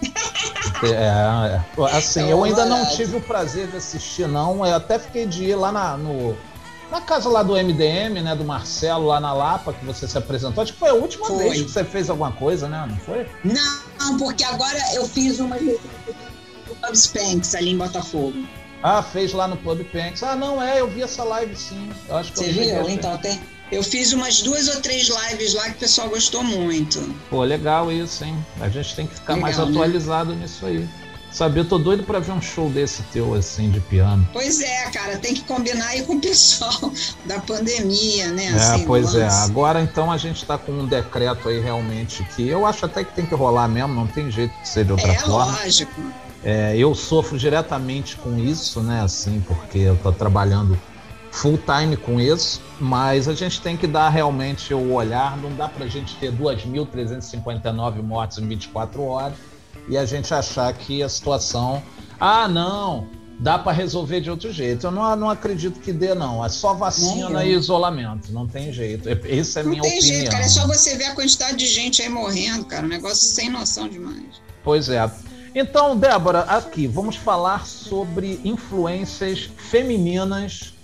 É, 0.82 1.82
é. 1.82 1.96
assim, 1.96 2.20
é 2.20 2.32
eu 2.32 2.42
ainda 2.42 2.64
não 2.64 2.86
tive 2.86 3.16
o 3.16 3.20
prazer 3.20 3.68
de 3.68 3.76
assistir, 3.76 4.26
não. 4.26 4.66
Eu 4.66 4.74
até 4.74 4.98
fiquei 4.98 5.26
de 5.26 5.44
ir 5.44 5.56
lá 5.56 5.70
na, 5.70 5.96
no, 5.96 6.36
na 6.94 7.00
casa 7.00 7.28
lá 7.28 7.42
do 7.42 7.54
MDM, 7.54 8.22
né, 8.22 8.36
do 8.36 8.44
Marcelo, 8.44 9.06
lá 9.06 9.18
na 9.18 9.32
Lapa, 9.32 9.72
que 9.72 9.84
você 9.84 10.06
se 10.06 10.16
apresentou. 10.16 10.62
Acho 10.62 10.72
que 10.72 10.78
foi 10.78 10.90
a 10.90 10.94
última 10.94 11.26
foi. 11.26 11.48
vez 11.48 11.62
que 11.62 11.70
você 11.70 11.84
fez 11.84 12.08
alguma 12.08 12.30
coisa, 12.30 12.68
né? 12.68 12.86
Não 12.88 12.96
foi? 12.98 13.26
Não, 13.42 14.16
porque 14.16 14.44
agora 14.44 14.78
eu 14.94 15.06
fiz 15.08 15.40
uma 15.40 15.56
no 15.56 15.78
Pub 16.76 16.94
Spanks, 16.94 17.54
ali 17.54 17.72
em 17.72 17.76
Botafogo. 17.76 18.44
Ah, 18.80 19.02
fez 19.02 19.32
lá 19.32 19.48
no 19.48 19.56
Pub 19.56 19.82
Panks. 19.84 20.22
Ah, 20.22 20.36
não, 20.36 20.62
é, 20.62 20.80
eu 20.80 20.88
vi 20.88 21.02
essa 21.02 21.24
live 21.24 21.56
sim. 21.56 21.90
Eu 22.08 22.16
acho 22.16 22.32
que 22.32 22.38
Você 22.38 22.52
viu? 22.52 22.88
Então 22.88 23.16
tem. 23.18 23.40
Eu 23.72 23.82
fiz 23.82 24.12
umas 24.12 24.42
duas 24.42 24.68
ou 24.68 24.80
três 24.80 25.08
lives 25.08 25.54
lá 25.54 25.64
que 25.64 25.70
o 25.70 25.78
pessoal 25.78 26.08
gostou 26.08 26.44
muito. 26.44 27.00
Pô, 27.28 27.42
legal 27.42 27.90
isso, 27.90 28.22
hein? 28.22 28.36
A 28.60 28.68
gente 28.68 28.94
tem 28.94 29.06
que 29.06 29.14
ficar 29.14 29.34
legal, 29.34 29.50
mais 29.50 29.58
né? 29.58 29.64
atualizado 29.64 30.32
né? 30.34 30.42
nisso 30.42 30.66
aí. 30.66 30.88
Sabe, 31.34 31.58
eu 31.58 31.64
tô 31.68 31.78
doido 31.78 32.04
pra 32.04 32.20
ver 32.20 32.30
um 32.30 32.40
show 32.40 32.70
desse 32.70 33.02
teu, 33.12 33.34
assim, 33.34 33.68
de 33.68 33.80
piano. 33.80 34.24
Pois 34.32 34.60
é, 34.60 34.88
cara, 34.92 35.18
tem 35.18 35.34
que 35.34 35.42
combinar 35.42 35.88
aí 35.88 36.04
com 36.04 36.14
o 36.14 36.20
pessoal 36.20 36.92
da 37.26 37.40
pandemia, 37.40 38.30
né? 38.30 38.44
É, 38.44 38.54
assim, 38.54 38.86
pois 38.86 39.16
é. 39.16 39.26
Agora, 39.26 39.82
então, 39.82 40.12
a 40.12 40.16
gente 40.16 40.46
tá 40.46 40.56
com 40.56 40.70
um 40.70 40.86
decreto 40.86 41.48
aí, 41.48 41.58
realmente, 41.58 42.22
que 42.36 42.48
eu 42.48 42.64
acho 42.64 42.86
até 42.86 43.02
que 43.02 43.12
tem 43.12 43.26
que 43.26 43.34
rolar 43.34 43.66
mesmo, 43.66 43.92
não 43.92 44.06
tem 44.06 44.30
jeito 44.30 44.54
de 44.62 44.68
ser 44.68 44.84
de 44.84 44.92
outra 44.92 45.08
é, 45.08 45.18
forma. 45.18 45.56
É, 45.58 45.62
lógico. 45.64 46.12
É, 46.44 46.76
eu 46.76 46.94
sofro 46.94 47.36
diretamente 47.36 48.16
com 48.16 48.38
isso, 48.38 48.80
né, 48.80 49.00
assim, 49.02 49.40
porque 49.40 49.78
eu 49.78 49.96
tô 49.96 50.12
trabalhando 50.12 50.78
full 51.32 51.58
time 51.58 51.96
com 51.96 52.20
isso, 52.20 52.60
mas 52.78 53.26
a 53.26 53.34
gente 53.34 53.60
tem 53.60 53.76
que 53.76 53.88
dar 53.88 54.08
realmente 54.08 54.72
o 54.72 54.92
olhar, 54.92 55.36
não 55.38 55.50
dá 55.56 55.66
pra 55.66 55.88
gente 55.88 56.14
ter 56.14 56.30
2.359 56.30 58.02
mortes 58.02 58.38
em 58.38 58.46
24 58.46 59.02
horas, 59.02 59.53
e 59.88 59.96
a 59.96 60.04
gente 60.04 60.32
achar 60.32 60.72
que 60.72 61.02
a 61.02 61.08
situação. 61.08 61.82
Ah, 62.20 62.48
não, 62.48 63.08
dá 63.38 63.58
para 63.58 63.72
resolver 63.72 64.20
de 64.20 64.30
outro 64.30 64.52
jeito. 64.52 64.86
Eu 64.86 64.90
não, 64.90 65.16
não 65.16 65.30
acredito 65.30 65.80
que 65.80 65.92
dê, 65.92 66.14
não. 66.14 66.44
É 66.44 66.48
só 66.48 66.74
vacina 66.74 67.44
e 67.44 67.52
isolamento. 67.52 68.32
Não 68.32 68.46
tem 68.46 68.72
jeito. 68.72 69.08
Essa 69.08 69.60
é 69.60 69.62
a 69.62 69.66
minha 69.66 69.80
opinião. 69.80 69.82
Não 69.82 69.90
tem 69.90 70.00
jeito, 70.00 70.30
cara. 70.30 70.44
É 70.44 70.48
só 70.48 70.66
você 70.66 70.96
ver 70.96 71.06
a 71.06 71.14
quantidade 71.14 71.56
de 71.56 71.66
gente 71.66 72.02
aí 72.02 72.08
morrendo, 72.08 72.64
cara. 72.64 72.84
Um 72.84 72.88
negócio 72.88 73.26
sem 73.26 73.50
noção 73.50 73.88
demais. 73.88 74.40
Pois 74.62 74.88
é. 74.88 75.10
Então, 75.54 75.96
Débora, 75.96 76.40
aqui 76.40 76.86
vamos 76.86 77.16
falar 77.16 77.66
sobre 77.66 78.40
influências 78.44 79.50
femininas 79.56 80.74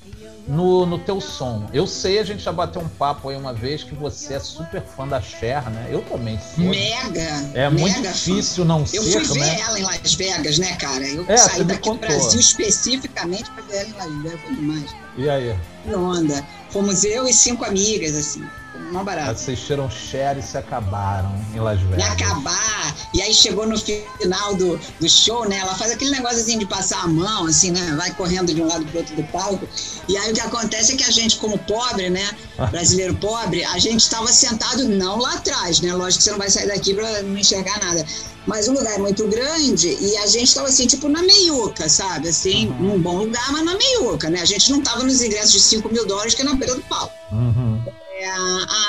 no, 0.50 0.84
no 0.84 0.98
teu 0.98 1.20
som. 1.20 1.64
Eu 1.72 1.86
sei, 1.86 2.18
a 2.18 2.24
gente 2.24 2.42
já 2.42 2.50
bateu 2.50 2.82
um 2.82 2.88
papo 2.88 3.28
aí 3.28 3.36
uma 3.36 3.54
vez 3.54 3.84
que 3.84 3.94
você 3.94 4.34
é 4.34 4.40
super 4.40 4.82
fã 4.82 5.06
da 5.06 5.20
Cher, 5.20 5.70
né? 5.70 5.88
Eu 5.88 6.02
também 6.02 6.38
sou. 6.40 6.64
Mega! 6.64 7.20
É 7.54 7.70
mega 7.70 7.70
muito 7.70 8.02
difícil 8.02 8.64
não 8.64 8.80
eu 8.80 8.86
ser, 8.86 8.96
Eu 8.98 9.24
fui 9.24 9.38
né? 9.38 9.54
ver 9.54 9.60
ela 9.60 9.78
em 9.78 9.82
Las 9.84 10.14
Vegas, 10.14 10.58
né, 10.58 10.74
cara? 10.74 11.06
Eu 11.06 11.24
é, 11.28 11.36
saí 11.36 11.62
daqui 11.62 11.88
do 11.88 11.94
Brasil 11.96 12.40
especificamente 12.40 13.48
para 13.52 13.62
ver 13.62 13.76
ela 13.76 13.88
em 13.88 13.92
Las 13.92 14.22
Vegas, 14.22 14.40
foi 14.40 14.54
demais. 14.56 14.96
E 15.16 15.30
aí? 15.30 15.56
Que 15.84 15.94
onda. 15.94 16.44
Fomos 16.70 17.04
eu 17.04 17.28
e 17.28 17.32
cinco 17.32 17.64
amigas, 17.64 18.16
assim. 18.16 18.44
Não 18.92 19.04
barato. 19.04 19.30
Assistiram 19.30 19.90
Cher 19.90 20.38
e 20.38 20.42
se 20.42 20.56
acabaram 20.56 21.32
em 21.54 21.60
Las 21.60 21.80
Vegas. 21.80 21.98
E 21.98 22.02
acabar. 22.02 22.94
E 23.14 23.22
aí 23.22 23.32
chegou 23.34 23.66
no 23.66 23.76
final 23.78 24.54
do, 24.54 24.78
do 24.98 25.08
show, 25.08 25.48
né? 25.48 25.58
Ela 25.58 25.74
faz 25.74 25.92
aquele 25.92 26.10
negócio 26.10 26.38
assim 26.38 26.58
de 26.58 26.66
passar 26.66 27.04
a 27.04 27.06
mão, 27.06 27.46
assim, 27.46 27.70
né? 27.70 27.94
Vai 27.96 28.12
correndo 28.14 28.54
de 28.54 28.60
um 28.60 28.66
lado 28.66 28.84
pro 28.86 28.98
outro 28.98 29.14
do 29.14 29.22
palco. 29.24 29.68
E 30.08 30.16
aí 30.16 30.30
o 30.30 30.34
que 30.34 30.40
acontece 30.40 30.94
é 30.94 30.96
que 30.96 31.04
a 31.04 31.10
gente, 31.10 31.36
como 31.36 31.58
pobre, 31.58 32.10
né? 32.10 32.28
Brasileiro 32.70 33.14
pobre, 33.14 33.64
a 33.64 33.78
gente 33.78 34.00
estava 34.00 34.28
sentado 34.28 34.84
não 34.84 35.18
lá 35.18 35.34
atrás, 35.34 35.80
né? 35.80 35.94
Lógico 35.94 36.18
que 36.18 36.24
você 36.24 36.30
não 36.30 36.38
vai 36.38 36.50
sair 36.50 36.66
daqui 36.66 36.94
para 36.94 37.22
não 37.22 37.36
enxergar 37.36 37.78
nada. 37.80 38.04
Mas 38.46 38.68
o 38.68 38.72
lugar 38.72 38.94
é 38.94 38.98
muito 38.98 39.26
grande 39.28 39.96
e 40.00 40.16
a 40.16 40.26
gente 40.26 40.48
estava 40.48 40.68
assim, 40.68 40.86
tipo, 40.86 41.08
na 41.08 41.22
meiuca, 41.22 41.88
sabe? 41.88 42.28
Assim, 42.28 42.68
uhum. 42.68 42.74
num 42.80 43.00
bom 43.00 43.18
lugar, 43.18 43.52
mas 43.52 43.64
na 43.64 43.76
meiuca, 43.76 44.30
né? 44.30 44.40
A 44.40 44.44
gente 44.44 44.70
não 44.70 44.78
estava 44.78 45.04
nos 45.04 45.20
ingressos 45.22 45.52
de 45.52 45.60
5 45.60 45.88
mil 45.92 46.06
dólares, 46.06 46.34
que 46.34 46.42
é 46.42 46.44
na 46.44 46.54
beira 46.54 46.74
do 46.74 46.82
palco. 46.82 47.12
Uhum. 47.30 47.79
É, 48.20 48.30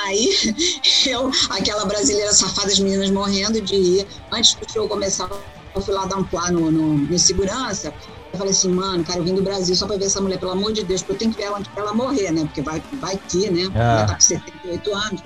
aí, 0.04 0.28
eu, 1.08 1.30
aquela 1.48 1.86
brasileira 1.86 2.34
safada, 2.34 2.68
as 2.68 2.78
meninas 2.78 3.10
morrendo 3.10 3.62
de 3.62 3.74
ir. 3.74 4.06
Antes 4.30 4.54
do 4.54 4.70
show 4.70 4.86
começar, 4.86 5.26
eu 5.74 5.80
fui 5.80 5.94
lá 5.94 6.04
dar 6.04 6.18
um 6.18 6.24
plano 6.24 6.70
no, 6.70 6.98
no 6.98 7.18
segurança. 7.18 7.94
Eu 8.30 8.38
falei 8.38 8.52
assim, 8.52 8.68
mano, 8.68 9.02
cara, 9.02 9.20
eu 9.20 9.24
vim 9.24 9.34
do 9.34 9.42
Brasil 9.42 9.74
só 9.74 9.86
pra 9.86 9.96
ver 9.96 10.04
essa 10.04 10.20
mulher, 10.20 10.38
pelo 10.38 10.52
amor 10.52 10.74
de 10.74 10.84
Deus, 10.84 11.00
porque 11.00 11.12
eu 11.14 11.18
tenho 11.18 11.30
que 11.32 11.38
ver 11.38 11.44
ela 11.44 11.58
antes 11.58 11.72
pra 11.72 11.82
ela 11.82 11.94
morrer, 11.94 12.30
né? 12.30 12.42
Porque 12.42 12.60
vai, 12.60 12.82
vai 13.00 13.18
que, 13.26 13.50
né? 13.50 13.62
É. 13.74 13.78
Ela 13.78 14.06
tá 14.06 14.14
com 14.14 14.20
78 14.20 14.94
anos. 14.94 15.22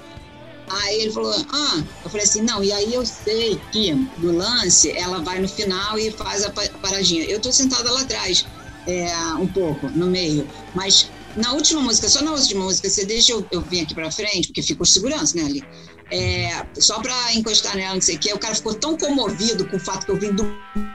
Aí 0.69 1.03
ele 1.03 1.13
falou, 1.13 1.33
ah, 1.53 1.83
eu 2.05 2.11
falei 2.11 2.27
assim, 2.27 2.43
não, 2.43 2.63
e 2.63 2.73
aí 2.73 2.95
eu 2.95 3.05
sei 3.05 3.61
que 3.73 3.93
no 4.19 4.33
lance 4.37 4.91
ela 4.91 5.21
vai 5.21 5.41
no 5.41 5.49
final 5.49 5.99
e 5.99 6.13
faz 6.13 6.45
a 6.45 6.51
paradinha. 6.51 7.25
Eu 7.25 7.41
tô 7.41 7.53
sentada 7.53 7.91
lá 7.91 8.01
atrás, 8.03 8.45
é, 8.87 9.17
um 9.35 9.47
pouco, 9.47 9.89
no 9.91 10.07
meio, 10.07 10.47
mas 10.75 11.09
na 11.37 11.53
última 11.53 11.81
música, 11.83 12.09
só 12.09 12.23
na 12.23 12.33
última 12.33 12.65
música, 12.65 12.89
você 12.89 13.05
deixa 13.05 13.33
eu, 13.33 13.47
eu 13.51 13.61
vir 13.61 13.81
aqui 13.81 13.95
pra 13.95 14.11
frente, 14.11 14.49
porque 14.49 14.63
ficou 14.63 14.87
segurança, 14.87 15.37
né, 15.37 15.45
ali. 15.45 15.65
É, 16.11 16.65
só 16.79 17.01
pra 17.01 17.35
encostar 17.35 17.77
nela, 17.77 17.95
não 17.95 18.01
sei 18.01 18.17
o 18.17 18.19
quê, 18.19 18.33
o 18.33 18.39
cara 18.39 18.55
ficou 18.55 18.75
tão 18.75 18.97
comovido 18.97 19.67
com 19.67 19.77
o 19.77 19.81
fato 19.81 20.07
que 20.07 20.13
eu 20.13 20.17
vim 20.17 20.33
do 20.33 20.47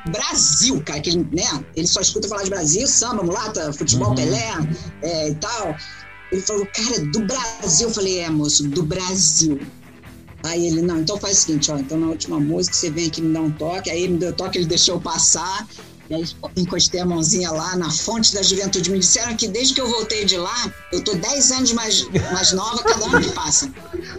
Brasil, 0.10 0.82
cara, 0.84 1.02
que 1.02 1.10
ele, 1.10 1.28
né, 1.32 1.66
ele 1.76 1.88
só 1.88 2.00
escuta 2.00 2.28
falar 2.28 2.44
de 2.44 2.50
Brasil, 2.50 2.88
samba, 2.88 3.22
mulata, 3.22 3.74
futebol, 3.74 4.10
uhum. 4.10 4.16
Pelé 4.16 4.52
é, 5.02 5.30
e 5.30 5.36
tal. 5.36 5.76
Ele 6.32 6.42
falou, 6.42 6.66
cara, 6.66 7.06
do 7.08 7.20
Brasil. 7.26 7.90
Eu 7.90 7.94
falei, 7.94 8.20
é, 8.20 8.30
moço, 8.30 8.64
do 8.64 8.84
Brasil. 8.84 9.60
Aí 10.44 10.66
ele, 10.66 10.82
não, 10.82 11.00
então 11.00 11.18
faz 11.18 11.38
o 11.38 11.42
seguinte, 11.42 11.72
ó, 11.72 11.78
então 11.78 12.00
na 12.00 12.08
última 12.08 12.40
música 12.40 12.76
você 12.76 12.90
vem 12.90 13.08
aqui 13.08 13.22
me 13.22 13.34
dar 13.34 13.42
um 13.42 13.52
toque. 13.52 13.92
Aí 13.92 14.04
ele 14.04 14.14
me 14.14 14.20
deu 14.20 14.34
toque, 14.34 14.58
ele 14.58 14.66
deixou 14.66 14.96
eu 14.96 15.02
passar. 15.02 15.68
E 16.12 16.14
aí 16.14 16.26
encostei 16.58 17.00
a 17.00 17.06
mãozinha 17.06 17.50
lá 17.52 17.78
na 17.78 17.90
fonte 17.90 18.34
da 18.34 18.44
juventude. 18.44 18.92
Me 18.92 19.00
disseram 19.00 19.34
que 19.38 19.48
desde 19.48 19.74
que 19.74 19.80
eu 19.80 19.88
voltei 19.88 20.26
de 20.26 20.36
lá, 20.36 20.70
eu 20.92 21.02
tô 21.02 21.16
10 21.16 21.52
anos 21.54 21.72
mais, 21.72 22.06
mais 22.34 22.52
nova 22.52 22.84
cada 22.84 23.06
ano 23.06 23.22
que 23.22 23.32
passa. 23.32 23.72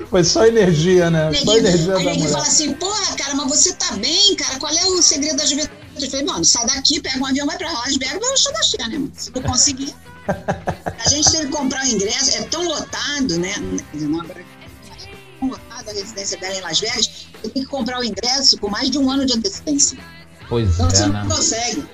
Foi 0.09 0.25
só 0.25 0.47
energia, 0.47 1.11
né? 1.11 1.29
Neguinho, 1.29 1.45
só 1.45 1.57
energia 1.59 1.97
aí 1.97 2.07
ele 2.07 2.29
fala 2.29 2.47
assim, 2.47 2.73
porra, 2.73 3.15
cara, 3.15 3.35
mas 3.35 3.47
você 3.47 3.75
tá 3.75 3.93
bem, 3.97 4.35
cara? 4.37 4.59
Qual 4.59 4.73
é 4.73 4.87
o 4.87 5.03
segredo 5.03 5.37
da 5.37 5.45
juventude? 5.45 5.83
Eu 6.01 6.11
falei, 6.11 6.25
mano, 6.25 6.45
sai 6.47 6.67
daqui, 6.67 6.99
pega 6.99 7.19
um 7.19 7.27
avião, 7.27 7.47
vai 7.47 7.59
pra 7.59 7.71
Las 7.71 7.95
Vegas, 7.97 8.19
vai 8.19 8.37
show 8.39 8.53
da 8.55 8.63
Xena, 8.63 8.89
né, 8.89 8.99
mano? 8.99 9.13
Se 9.15 9.31
tu 9.31 9.43
conseguir. 9.43 9.95
A 11.05 11.09
gente 11.11 11.31
teve 11.31 11.45
que 11.45 11.53
comprar 11.53 11.85
o 11.85 11.87
ingresso, 11.87 12.39
é 12.39 12.43
tão 12.45 12.67
lotado, 12.67 13.39
né? 13.39 13.55
Não, 13.93 14.23
é 14.23 14.45
tão 15.39 15.51
lotado 15.51 15.91
a 15.91 15.93
residência 15.93 16.39
dela 16.39 16.57
em 16.57 16.61
Las 16.63 16.81
Vegas, 16.81 17.27
eu 17.45 17.51
tenho 17.51 17.67
que 17.67 17.71
comprar 17.71 18.01
o 18.01 18.05
ingresso 18.05 18.57
com 18.57 18.71
mais 18.71 18.91
de 18.91 18.97
um 18.97 19.11
ano 19.11 19.27
de 19.27 19.35
antecedência. 19.35 19.99
Pois 20.49 20.75
então 20.75 20.87
é, 20.87 20.91
você 20.91 21.07
não 21.07 21.13
né? 21.13 21.25
consegue. 21.29 21.85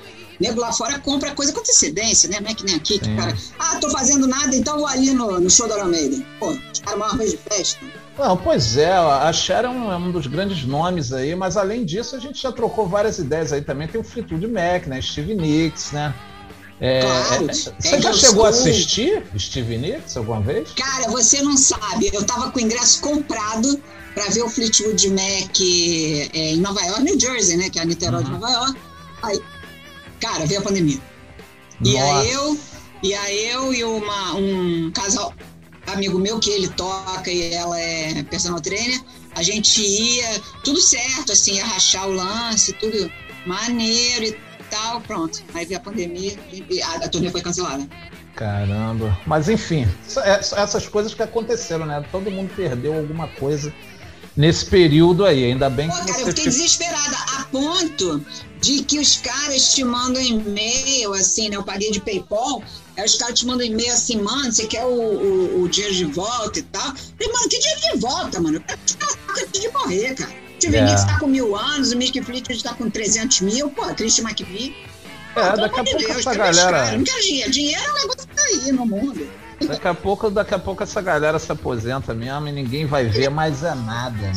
Nego 0.41 0.61
lá 0.61 0.73
fora 0.73 0.99
compra 1.01 1.35
coisa 1.35 1.53
com 1.53 1.61
antecedência, 1.61 2.29
né? 2.29 2.39
Não 2.41 2.49
é 2.49 2.55
que 2.55 2.65
nem 2.65 2.77
aqui, 2.77 2.99
que 2.99 3.11
o 3.11 3.17
cara, 3.17 3.37
ah, 3.59 3.77
tô 3.81 3.91
fazendo 3.91 4.27
nada, 4.27 4.55
então 4.55 4.79
vou 4.79 4.87
ali 4.87 5.11
no, 5.13 5.41
no 5.41 5.51
show 5.51 5.67
da 5.69 5.81
Almeida. 5.81 6.25
Pô, 6.39 6.51
os 6.51 6.79
caras 6.79 6.97
uma 6.97 7.17
vez 7.17 7.33
de 7.33 7.39
festa. 7.39 7.79
Não, 8.17 8.37
pois 8.37 8.77
é, 8.77 8.93
a 8.93 9.33
Cher 9.33 9.65
é 9.65 9.69
um, 9.69 9.93
é 9.93 9.97
um, 9.97 10.11
dos 10.11 10.27
grandes 10.27 10.65
nomes 10.65 11.13
aí, 11.13 11.35
mas 11.35 11.57
além 11.57 11.85
disso 11.85 12.17
a 12.17 12.19
gente 12.19 12.41
já 12.41 12.51
trocou 12.51 12.87
várias 12.87 13.19
ideias 13.19 13.53
aí 13.53 13.63
também. 13.63 13.89
Tem 13.89 14.01
o 14.01 14.05
Fleetwood 14.05 14.47
Mac, 14.47 14.87
né? 14.87 15.01
Steve 15.01 15.35
Nicks, 15.35 15.93
né? 15.93 16.15
É, 16.81 17.01
claro. 17.01 17.51
É, 17.51 17.53
você 17.53 17.73
é 17.97 18.01
já 18.01 18.13
chegou 18.13 18.47
a 18.47 18.51
assistir 18.51 19.23
Steve 19.37 19.77
Nicks 19.79 20.17
alguma 20.17 20.41
vez? 20.41 20.71
Cara, 20.73 21.09
você 21.11 21.43
não 21.43 21.57
sabe. 21.57 22.11
Eu 22.13 22.25
tava 22.25 22.51
com 22.51 22.59
o 22.59 22.63
ingresso 22.63 23.01
comprado 23.01 23.81
para 24.15 24.27
ver 24.29 24.43
o 24.43 24.49
Fleetwood 24.49 25.11
Mac 25.11 25.61
é, 25.61 26.53
em 26.53 26.61
Nova 26.61 26.81
York, 26.83 27.03
New 27.03 27.19
Jersey, 27.19 27.57
né? 27.57 27.69
Que 27.69 27.79
é 27.79 27.83
a 27.83 27.85
Niterói 27.85 28.21
uhum. 28.21 28.25
de 28.25 28.31
Nova 28.31 28.51
York. 28.51 28.79
Aí, 29.23 29.43
cara, 30.21 30.47
veio 30.47 30.61
a 30.61 30.63
pandemia. 30.63 31.01
Nossa. 31.81 31.97
E 31.97 31.99
aí 31.99 32.31
eu, 32.31 32.59
e 33.03 33.15
aí 33.15 33.51
eu 33.51 33.75
e 33.75 33.85
uma, 33.85 34.35
um 34.35 34.91
casal 34.93 35.35
amigo 35.87 36.19
meu 36.19 36.39
que 36.39 36.51
ele 36.51 36.69
toca 36.69 37.31
e 37.31 37.53
ela 37.53 37.79
é 37.81 38.23
personal 38.25 38.61
trainer, 38.61 39.01
a 39.35 39.43
gente 39.43 39.81
ia, 39.81 40.41
tudo 40.63 40.81
certo, 40.81 41.33
assim, 41.33 41.55
ia 41.55 41.65
rachar 41.65 42.09
o 42.09 42.13
lance, 42.13 42.73
tudo 42.75 43.11
maneiro 43.47 44.25
e 44.25 44.48
tal, 44.71 45.01
pronto. 45.01 45.43
Aí 45.55 45.65
veio 45.65 45.79
a 45.79 45.83
pandemia 45.83 46.39
e 46.53 46.83
a, 46.83 46.95
a 46.97 47.09
turnê 47.09 47.31
foi 47.31 47.41
cancelada. 47.41 47.87
Caramba. 48.35 49.19
Mas 49.27 49.49
enfim, 49.49 49.87
é, 50.19 50.39
essas 50.39 50.87
coisas 50.87 51.13
que 51.13 51.23
aconteceram, 51.23 51.87
né? 51.87 52.05
Todo 52.13 52.31
mundo 52.31 52.55
perdeu 52.55 52.97
alguma 52.97 53.27
coisa 53.27 53.75
nesse 54.37 54.67
período 54.67 55.25
aí. 55.25 55.45
Ainda 55.45 55.69
bem 55.69 55.89
Pô, 55.89 55.97
que. 55.97 56.07
Cara, 56.07 56.21
eu 56.21 56.27
fiquei 56.29 56.45
desesperada 56.45 57.17
a 57.37 57.45
ponto 57.45 58.25
de 58.61 58.85
que 58.85 58.99
os 58.99 59.17
caras 59.17 59.75
te 59.75 59.83
mandam 59.83 60.23
e-mail, 60.23 61.13
assim, 61.15 61.49
né? 61.49 61.57
Eu 61.57 61.65
paguei 61.65 61.91
de 61.91 62.01
PayPal. 62.01 62.63
Aí 62.97 63.05
os 63.05 63.17
caras 63.17 63.39
te 63.39 63.47
mandam 63.47 63.67
e-mail 63.67 63.93
assim, 63.93 64.21
mano, 64.21 64.53
você 64.53 64.67
quer 64.67 64.85
o, 64.85 64.89
o, 64.89 65.63
o 65.63 65.69
dinheiro 65.69 65.95
de 65.95 66.05
volta 66.05 66.59
e 66.59 66.63
tal. 66.63 66.83
falei, 66.83 67.33
mano, 67.33 67.49
que 67.49 67.59
dinheiro 67.59 67.81
de 67.93 67.99
volta, 68.01 68.41
mano? 68.41 68.57
Eu 68.57 68.61
quero 68.61 68.81
te 69.53 69.61
de 69.61 69.69
morrer, 69.73 70.15
cara. 70.15 70.48
Steve 70.59 70.77
é. 70.77 70.85
Nicks 70.85 71.05
tá 71.05 71.19
com 71.21 71.29
mil 71.29 71.57
anos, 71.57 71.93
o 71.93 71.97
Mick 71.97 72.21
Fleetwood 72.21 72.63
tá 72.63 72.75
com 72.75 72.91
300 72.91 73.41
mil, 73.43 73.71
pô, 73.71 73.87
Christian 73.95 74.25
McVie. 74.25 74.75
É, 75.37 75.57
daqui 75.57 75.81
a 75.81 75.85
pouco 75.85 75.99
Deus, 75.99 76.17
essa 76.19 76.35
galera. 76.35 76.93
Não 76.97 77.05
quero 77.05 77.23
dinheiro. 77.23 77.51
Dinheiro 77.51 77.83
é 77.83 77.91
um 77.91 77.95
negócio 77.95 78.29
que 78.29 78.35
tá 78.35 78.43
aí 78.43 78.73
no 78.73 78.87
mundo. 78.87 79.31
Daqui 79.67 79.89
a 79.89 79.95
pouco, 79.95 80.31
daqui 80.31 80.55
a 80.55 80.59
pouco 80.59 80.83
essa 80.83 81.01
galera 81.01 81.39
se 81.39 81.51
aposenta 81.51 82.13
mesmo 82.13 82.49
e 82.49 82.53
ninguém 82.53 82.87
vai 82.87 83.07
ver 83.07 83.29
mais 83.29 83.63
é 83.63 83.75
nada. 83.75 84.33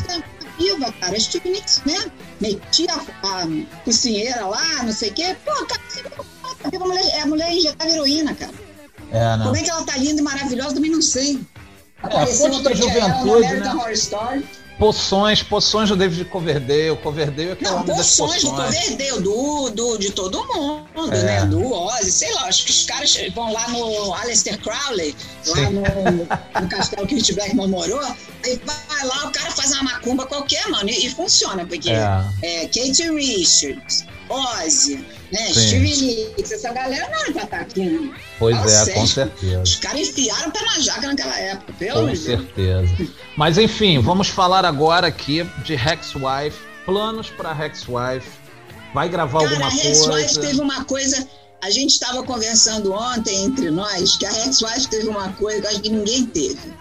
Viva, 0.60 0.92
cara. 1.00 1.20
Steve 1.20 1.50
Nicks, 1.50 1.82
né? 1.86 2.12
Metia 2.40 2.92
a, 2.92 3.42
a 3.42 3.48
cozinheira 3.84 4.46
lá, 4.46 4.84
não 4.84 4.92
sei 4.92 5.10
o 5.10 5.14
quê. 5.14 5.36
Pô, 5.44 5.52
cara, 5.66 5.82
a 6.76 6.80
mulher, 6.80 7.06
é 7.16 7.22
a 7.22 7.26
mulher 7.26 7.52
injetar 7.52 7.88
heroína, 7.88 8.36
cara. 8.36 8.54
É, 9.12 9.38
né? 9.38 9.44
Como 9.44 9.56
é 9.56 9.62
que 9.64 9.70
ela 9.70 9.84
tá 9.84 9.98
linda 9.98 10.22
e 10.22 10.24
maravilhosa, 10.24 10.76
também 10.76 10.92
não 10.92 11.02
sei. 11.02 11.42
Apareceu 12.02 12.46
é, 12.46 12.50
a 12.50 12.52
fonte 12.54 12.64
da 12.64 12.74
juventude, 12.74 13.54
né? 13.56 13.74
Horror 13.74 13.92
Story. 13.92 14.46
Poções, 14.82 15.44
poções 15.44 15.90
do 15.90 15.96
David 15.96 16.26
Coverdale. 16.26 16.98
Coverdale 17.04 17.52
é 17.52 17.56
que 17.56 17.64
Não, 17.64 17.84
poções, 17.84 18.18
poções 18.18 18.44
do 18.44 18.50
Coverdale, 18.50 19.22
do, 19.22 19.70
do, 19.70 19.98
de 20.00 20.12
todo 20.12 20.44
mundo, 20.48 21.14
é. 21.14 21.24
né? 21.24 21.46
Do 21.46 21.72
Ozzy, 21.72 22.12
sei 22.12 22.34
lá. 22.34 22.46
Acho 22.46 22.66
que 22.66 22.72
os 22.72 22.84
caras 22.86 23.16
vão 23.36 23.54
lá 23.54 23.70
no 23.70 24.12
Aleister 24.16 24.60
Crowley, 24.60 25.16
lá 25.46 25.70
no, 25.70 26.62
no 26.64 26.68
castelo 26.68 27.06
que 27.06 27.14
o 27.14 27.18
Hit 27.18 27.32
Blackmore 27.32 27.70
morou. 27.70 28.02
Aí 28.44 28.60
vai 28.66 29.08
lá, 29.08 29.28
o 29.28 29.32
cara 29.32 29.52
faz 29.52 29.72
uma 29.72 29.84
macumba 29.84 30.26
qualquer, 30.26 30.68
mano, 30.70 30.90
e, 30.90 31.06
e 31.06 31.10
funciona, 31.12 31.64
porque 31.64 31.92
é. 31.92 32.26
é 32.42 32.66
Kate 32.66 33.08
Richards, 33.12 34.04
Ozzy, 34.32 35.06
né? 35.32 35.54
Sim. 35.54 35.80
Nicks, 35.80 36.52
essa 36.52 36.72
galera 36.72 37.10
não 37.10 37.20
era 37.20 37.32
pra 37.32 37.44
estar 37.44 37.60
aqui, 37.62 37.82
né? 37.82 38.14
Pois 38.40 38.88
é, 38.88 38.94
com 38.94 39.06
certeza. 39.06 39.62
Os 39.62 39.76
caras 39.76 40.00
enfiaram 40.02 40.50
o 40.50 40.52
pé 40.52 40.62
na 40.64 40.80
jaca 40.80 41.08
naquela 41.08 41.38
época, 41.38 41.74
pelo 41.74 42.08
Com 42.08 42.16
certeza. 42.16 43.10
Mas 43.36 43.58
enfim, 43.58 44.00
vamos 44.00 44.28
falar 44.28 44.66
agora 44.66 45.08
aqui 45.08 45.44
de 45.64 45.74
Hexwife. 45.74 46.58
Planos 46.86 47.30
para 47.30 47.52
Hexwife. 47.52 48.28
Vai 48.94 49.08
gravar 49.08 49.40
Cara, 49.40 49.52
alguma 49.52 49.72
coisa? 49.72 49.88
A 49.88 50.22
Hexwife 50.22 50.40
teve 50.40 50.62
uma 50.62 50.84
coisa. 50.86 51.28
A 51.64 51.70
gente 51.70 51.92
estava 51.92 52.24
conversando 52.24 52.92
ontem 52.92 53.46
entre 53.46 53.70
nós 53.70 54.18
que 54.18 54.26
a 54.26 54.32
Hexwife 54.32 54.88
teve 54.90 55.08
uma 55.08 55.32
coisa 55.34 55.62
que 55.62 55.68
acho 55.68 55.82
que 55.82 55.90
ninguém 55.90 56.26
teve. 56.26 56.74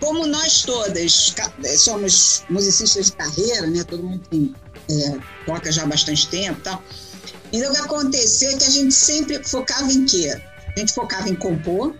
Como 0.00 0.26
nós 0.26 0.62
todas 0.62 1.34
somos 1.78 2.44
musicistas 2.48 3.06
de 3.06 3.12
carreira, 3.12 3.66
né? 3.66 3.82
Todo 3.84 4.02
mundo 4.02 4.22
tem, 4.30 4.54
é, 4.90 5.18
toca 5.46 5.70
já 5.70 5.82
há 5.82 5.86
bastante 5.86 6.28
tempo 6.28 6.58
e 6.60 6.62
tal. 6.62 6.82
Então, 7.52 7.70
o 7.70 7.74
que 7.74 7.80
aconteceu 7.80 8.50
é 8.50 8.56
que 8.56 8.64
a 8.64 8.70
gente 8.70 8.94
sempre 8.94 9.42
focava 9.42 9.90
em 9.92 10.04
quê? 10.04 10.40
A 10.76 10.78
gente 10.78 10.92
focava 10.92 11.28
em 11.28 11.34
compor, 11.34 11.94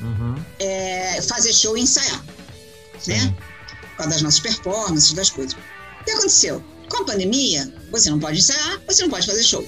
uhum. 0.00 0.34
é, 0.58 1.20
fazer 1.22 1.52
show 1.52 1.76
e 1.76 1.82
ensaiar, 1.82 2.24
Sim. 3.00 3.12
né? 3.12 3.34
Por 3.80 3.96
causa 3.96 4.12
das 4.12 4.22
nossas 4.22 4.40
performances, 4.40 5.12
das 5.12 5.30
coisas. 5.30 5.54
O 5.54 6.04
que 6.04 6.10
aconteceu? 6.12 6.62
Com 6.88 6.98
a 6.98 7.04
pandemia, 7.04 7.72
você 7.90 8.10
não 8.10 8.20
pode 8.20 8.38
ensaiar, 8.38 8.80
você 8.86 9.02
não 9.02 9.10
pode 9.10 9.26
fazer 9.26 9.42
show. 9.42 9.66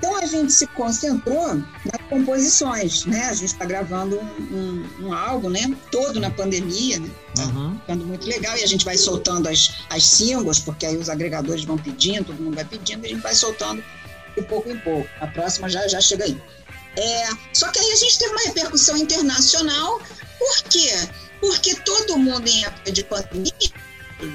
Então 0.00 0.16
a 0.16 0.24
gente 0.24 0.50
se 0.50 0.66
concentrou 0.68 1.56
nas 1.56 2.08
composições, 2.08 3.04
né? 3.04 3.26
A 3.26 3.34
gente 3.34 3.52
está 3.52 3.66
gravando 3.66 4.18
um, 4.18 4.24
um, 4.56 5.06
um, 5.06 5.12
álbum, 5.12 5.50
né? 5.50 5.76
Todo 5.92 6.18
na 6.18 6.30
pandemia, 6.30 6.98
né? 6.98 7.10
Tá 7.36 7.42
uhum. 7.44 7.78
ficando 7.78 8.06
muito 8.06 8.26
legal 8.26 8.56
e 8.56 8.64
a 8.64 8.66
gente 8.66 8.82
vai 8.82 8.96
soltando 8.96 9.46
as, 9.46 9.84
as 9.90 10.02
singles, 10.02 10.58
porque 10.58 10.86
aí 10.86 10.96
os 10.96 11.10
agregadores 11.10 11.64
vão 11.64 11.76
pedindo, 11.76 12.24
todo 12.24 12.42
mundo 12.42 12.54
vai 12.54 12.64
pedindo, 12.64 13.04
e 13.04 13.08
a 13.08 13.08
gente 13.10 13.22
vai 13.22 13.34
soltando 13.34 13.84
de 14.34 14.42
pouco 14.42 14.70
em 14.70 14.78
pouco. 14.78 15.06
A 15.20 15.26
próxima 15.26 15.68
já, 15.68 15.86
já 15.86 16.00
chega 16.00 16.24
aí. 16.24 16.42
É, 16.96 17.28
só 17.52 17.70
que 17.70 17.78
aí 17.78 17.92
a 17.92 17.96
gente 17.96 18.18
teve 18.18 18.32
uma 18.32 18.42
repercussão 18.42 18.96
internacional, 18.96 20.00
porque 20.38 20.92
porque 21.40 21.74
todo 21.74 22.18
mundo 22.18 22.46
em 22.46 22.64
época 22.64 22.92
de 22.92 23.04
pandemia, 23.04 23.52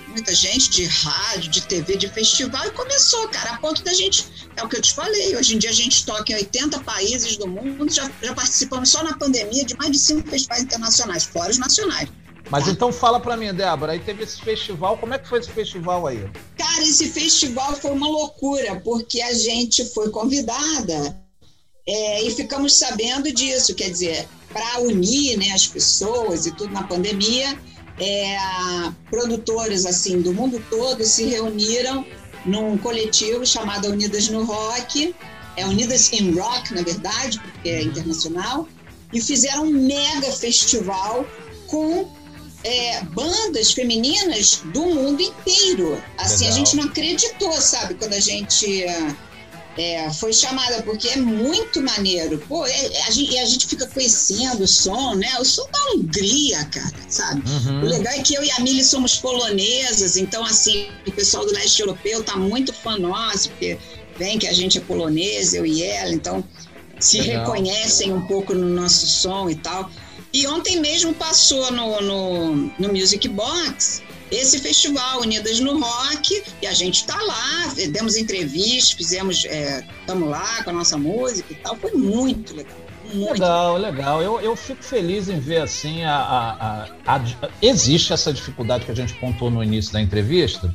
muita 0.07 0.33
gente 0.33 0.69
de 0.69 0.85
rádio, 0.85 1.49
de 1.51 1.61
TV, 1.61 1.97
de 1.97 2.07
festival, 2.07 2.65
e 2.65 2.71
começou, 2.71 3.27
cara, 3.29 3.51
a 3.51 3.57
ponto 3.57 3.83
da 3.83 3.93
gente, 3.93 4.25
é 4.55 4.63
o 4.63 4.69
que 4.69 4.77
eu 4.77 4.81
te 4.81 4.93
falei, 4.93 5.35
hoje 5.35 5.55
em 5.55 5.57
dia 5.57 5.69
a 5.69 5.73
gente 5.73 6.05
toca 6.05 6.31
em 6.31 6.35
80 6.35 6.79
países 6.81 7.37
do 7.37 7.47
mundo, 7.47 7.91
já, 7.91 8.09
já 8.21 8.33
participamos 8.33 8.89
só 8.89 9.03
na 9.03 9.17
pandemia 9.17 9.65
de 9.65 9.75
mais 9.77 9.91
de 9.91 9.99
cinco 9.99 10.29
festivais 10.29 10.63
internacionais, 10.63 11.23
fora 11.23 11.51
os 11.51 11.57
nacionais. 11.57 12.09
Mas 12.49 12.67
então 12.67 12.91
fala 12.91 13.19
para 13.19 13.35
mim, 13.35 13.53
Débora, 13.53 13.93
aí 13.93 13.99
teve 13.99 14.23
esse 14.23 14.39
festival, 14.39 14.97
como 14.97 15.13
é 15.13 15.19
que 15.19 15.27
foi 15.27 15.39
esse 15.39 15.49
festival 15.49 16.05
aí? 16.05 16.29
Cara, 16.57 16.83
esse 16.83 17.09
festival 17.09 17.75
foi 17.75 17.91
uma 17.91 18.07
loucura, 18.07 18.79
porque 18.81 19.21
a 19.21 19.33
gente 19.33 19.83
foi 19.85 20.09
convidada 20.09 21.19
é, 21.87 22.23
e 22.23 22.31
ficamos 22.31 22.77
sabendo 22.77 23.31
disso, 23.31 23.73
quer 23.75 23.89
dizer, 23.89 24.27
para 24.51 24.79
unir 24.81 25.37
né, 25.37 25.51
as 25.51 25.67
pessoas 25.67 26.45
e 26.45 26.51
tudo 26.51 26.71
na 26.71 26.83
pandemia, 26.83 27.59
é, 27.99 28.37
produtores 29.09 29.85
assim 29.85 30.21
do 30.21 30.33
mundo 30.33 30.63
todo 30.69 31.03
se 31.03 31.25
reuniram 31.25 32.05
num 32.45 32.77
coletivo 32.77 33.45
chamado 33.45 33.87
Unidas 33.87 34.29
no 34.29 34.43
Rock, 34.43 35.15
é 35.57 35.65
Unidas 35.65 36.11
in 36.13 36.37
Rock, 36.37 36.73
na 36.73 36.81
verdade, 36.81 37.39
porque 37.39 37.69
é 37.69 37.81
internacional, 37.81 38.67
e 39.11 39.21
fizeram 39.21 39.63
um 39.63 39.71
mega 39.71 40.31
festival 40.31 41.25
com 41.67 42.07
é, 42.63 43.01
bandas 43.03 43.71
femininas 43.71 44.61
do 44.65 44.81
mundo 44.81 45.21
inteiro. 45.21 46.01
Assim, 46.17 46.45
Legal. 46.45 46.49
a 46.49 46.59
gente 46.59 46.75
não 46.75 46.83
acreditou, 46.85 47.53
sabe, 47.53 47.95
quando 47.95 48.13
a 48.13 48.19
gente 48.19 48.83
é, 49.77 50.11
foi 50.13 50.31
chamada, 50.31 50.81
porque 50.83 51.09
é 51.09 51.17
muito 51.17 51.81
maneiro. 51.81 52.37
Pô, 52.47 52.65
é, 52.65 53.01
a, 53.07 53.11
gente, 53.11 53.37
a 53.37 53.45
gente 53.45 53.67
fica 53.67 53.85
conhecendo 53.87 54.63
o 54.63 54.67
som, 54.67 55.15
né? 55.15 55.37
O 55.39 55.45
som 55.45 55.67
da 55.71 55.91
Hungria, 55.93 56.63
cara, 56.65 56.95
sabe? 57.09 57.43
Uhum. 57.49 57.81
O 57.81 57.85
legal 57.85 58.13
é 58.13 58.21
que 58.21 58.35
eu 58.35 58.43
e 58.43 58.51
a 58.51 58.59
Mili 58.61 58.83
somos 58.83 59.17
polonesas, 59.17 60.15
então, 60.15 60.45
assim, 60.45 60.87
o 61.05 61.11
pessoal 61.11 61.45
do 61.45 61.51
leste 61.51 61.81
europeu 61.81 62.23
tá 62.23 62.37
muito 62.37 62.73
fã 62.73 62.97
nosso, 62.97 63.49
porque 63.49 63.77
vem 64.17 64.39
que 64.39 64.47
a 64.47 64.53
gente 64.53 64.77
é 64.77 64.81
polonesa, 64.81 65.57
eu 65.57 65.65
e 65.65 65.83
ela, 65.83 66.13
então 66.13 66.43
se 66.99 67.19
legal. 67.19 67.45
reconhecem 67.45 68.13
um 68.13 68.21
pouco 68.21 68.53
no 68.53 68.69
nosso 68.69 69.05
som 69.07 69.49
e 69.49 69.55
tal. 69.55 69.91
E 70.31 70.47
ontem 70.47 70.79
mesmo 70.79 71.13
passou 71.13 71.71
no, 71.71 72.01
no, 72.01 72.55
no 72.79 72.93
Music 72.93 73.27
Box 73.27 74.01
esse 74.35 74.59
festival 74.59 75.21
Unidas 75.21 75.59
no 75.59 75.79
Rock 75.79 76.43
e 76.61 76.67
a 76.67 76.73
gente 76.73 77.01
está 77.01 77.15
lá, 77.21 77.73
demos 77.91 78.15
entrevistas, 78.15 78.91
fizemos, 78.91 79.45
estamos 79.45 80.27
é, 80.27 80.31
lá 80.31 80.63
com 80.63 80.69
a 80.69 80.73
nossa 80.73 80.97
música 80.97 81.53
e 81.53 81.55
tal, 81.55 81.75
foi 81.75 81.91
muito 81.91 82.55
legal. 82.55 82.77
Muito 83.13 83.33
legal, 83.33 83.77
legal. 83.77 84.21
Eu, 84.21 84.41
eu 84.41 84.55
fico 84.55 84.83
feliz 84.83 85.29
em 85.29 85.39
ver 85.39 85.61
assim 85.61 86.03
a, 86.03 86.15
a, 86.15 86.83
a, 87.05 87.15
a, 87.15 87.21
existe 87.61 88.11
essa 88.11 88.33
dificuldade 88.33 88.85
que 88.85 88.91
a 88.91 88.95
gente 88.95 89.13
pontuou 89.15 89.51
no 89.51 89.63
início 89.63 89.93
da 89.93 90.01
entrevista, 90.01 90.73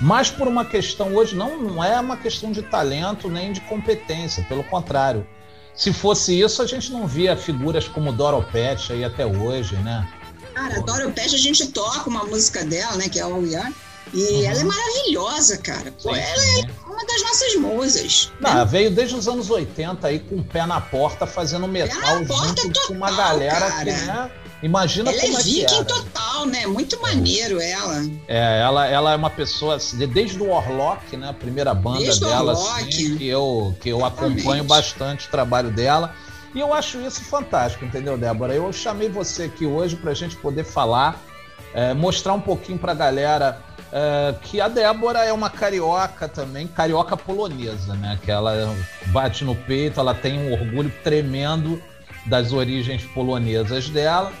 mas 0.00 0.30
por 0.30 0.46
uma 0.46 0.64
questão 0.64 1.14
hoje 1.14 1.34
não, 1.34 1.60
não 1.60 1.82
é 1.84 1.98
uma 1.98 2.16
questão 2.16 2.52
de 2.52 2.62
talento 2.62 3.28
nem 3.28 3.52
de 3.52 3.60
competência, 3.62 4.44
pelo 4.44 4.62
contrário 4.64 5.26
se 5.74 5.92
fosse 5.92 6.40
isso, 6.40 6.62
a 6.62 6.66
gente 6.66 6.92
não 6.92 7.06
via 7.06 7.36
figuras 7.36 7.88
como 7.88 8.12
Doro 8.12 8.42
Pet 8.52 8.92
aí 8.92 9.04
até 9.04 9.26
hoje, 9.26 9.74
né? 9.76 10.06
Cara, 10.54 10.80
Doro 10.82 11.10
Pet 11.12 11.34
a 11.34 11.38
gente 11.38 11.66
toca 11.68 12.08
uma 12.08 12.24
música 12.24 12.64
dela, 12.64 12.96
né, 12.96 13.08
que 13.08 13.18
é 13.18 13.26
o 13.26 13.38
We 13.38 13.56
Are, 13.56 13.74
e 14.12 14.22
uhum. 14.22 14.44
ela 14.44 14.60
é 14.60 14.64
maravilhosa, 14.64 15.58
cara. 15.58 15.92
Pô, 16.02 16.14
ela 16.14 16.44
é 16.44 16.66
uma 16.86 17.04
das 17.04 17.22
nossas 17.22 17.56
musas. 17.56 18.32
Não, 18.40 18.54
né? 18.54 18.64
veio 18.64 18.90
desde 18.90 19.16
os 19.16 19.26
anos 19.26 19.50
80 19.50 20.06
aí 20.06 20.20
com 20.20 20.36
o 20.36 20.44
pé 20.44 20.64
na 20.66 20.80
porta 20.80 21.26
fazendo 21.26 21.66
metal 21.66 22.18
junto 22.18 22.62
total, 22.68 22.86
com 22.86 22.94
uma 22.94 23.10
galera 23.10 23.70
cara. 23.70 23.84
que, 23.84 23.90
né? 23.90 24.30
Imagina 24.62 25.10
ela 25.10 25.20
como 25.20 25.36
é, 25.36 25.40
é 25.40 25.44
viking 25.44 25.84
total, 25.84 26.46
né? 26.46 26.66
Muito 26.66 27.00
maneiro 27.02 27.60
ela. 27.60 28.02
É, 28.26 28.60
ela, 28.60 28.86
ela 28.86 29.12
é 29.12 29.16
uma 29.16 29.28
pessoa, 29.28 29.74
assim, 29.74 29.98
desde 30.06 30.40
o 30.40 30.46
Warlock, 30.46 31.16
né? 31.16 31.28
A 31.28 31.34
primeira 31.34 31.74
banda 31.74 31.98
desde 31.98 32.20
dela, 32.20 32.52
assim, 32.52 33.16
que 33.16 33.26
eu, 33.26 33.76
que 33.80 33.90
eu 33.90 34.04
acompanho 34.04 34.64
bastante 34.64 35.26
o 35.26 35.30
trabalho 35.30 35.70
dela. 35.70 36.14
E 36.54 36.60
eu 36.60 36.72
acho 36.72 37.00
isso 37.00 37.24
fantástico, 37.24 37.84
entendeu, 37.84 38.16
Débora? 38.16 38.54
Eu 38.54 38.72
chamei 38.72 39.08
você 39.08 39.44
aqui 39.44 39.66
hoje 39.66 39.96
para 39.96 40.12
a 40.12 40.14
gente 40.14 40.36
poder 40.36 40.64
falar, 40.64 41.20
é, 41.74 41.92
mostrar 41.92 42.32
um 42.32 42.40
pouquinho 42.40 42.78
para 42.78 42.92
a 42.92 42.94
galera 42.94 43.58
é, 43.92 44.34
que 44.40 44.60
a 44.60 44.68
Débora 44.68 45.24
é 45.24 45.32
uma 45.32 45.50
carioca 45.50 46.28
também, 46.28 46.68
carioca 46.68 47.16
polonesa, 47.16 47.94
né? 47.94 48.18
Que 48.22 48.30
ela 48.30 48.74
bate 49.06 49.44
no 49.44 49.56
peito, 49.56 49.98
ela 49.98 50.14
tem 50.14 50.38
um 50.38 50.52
orgulho 50.52 50.92
tremendo 51.02 51.82
das 52.26 52.52
origens 52.52 53.04
polonesas 53.04 53.88
dela. 53.88 54.32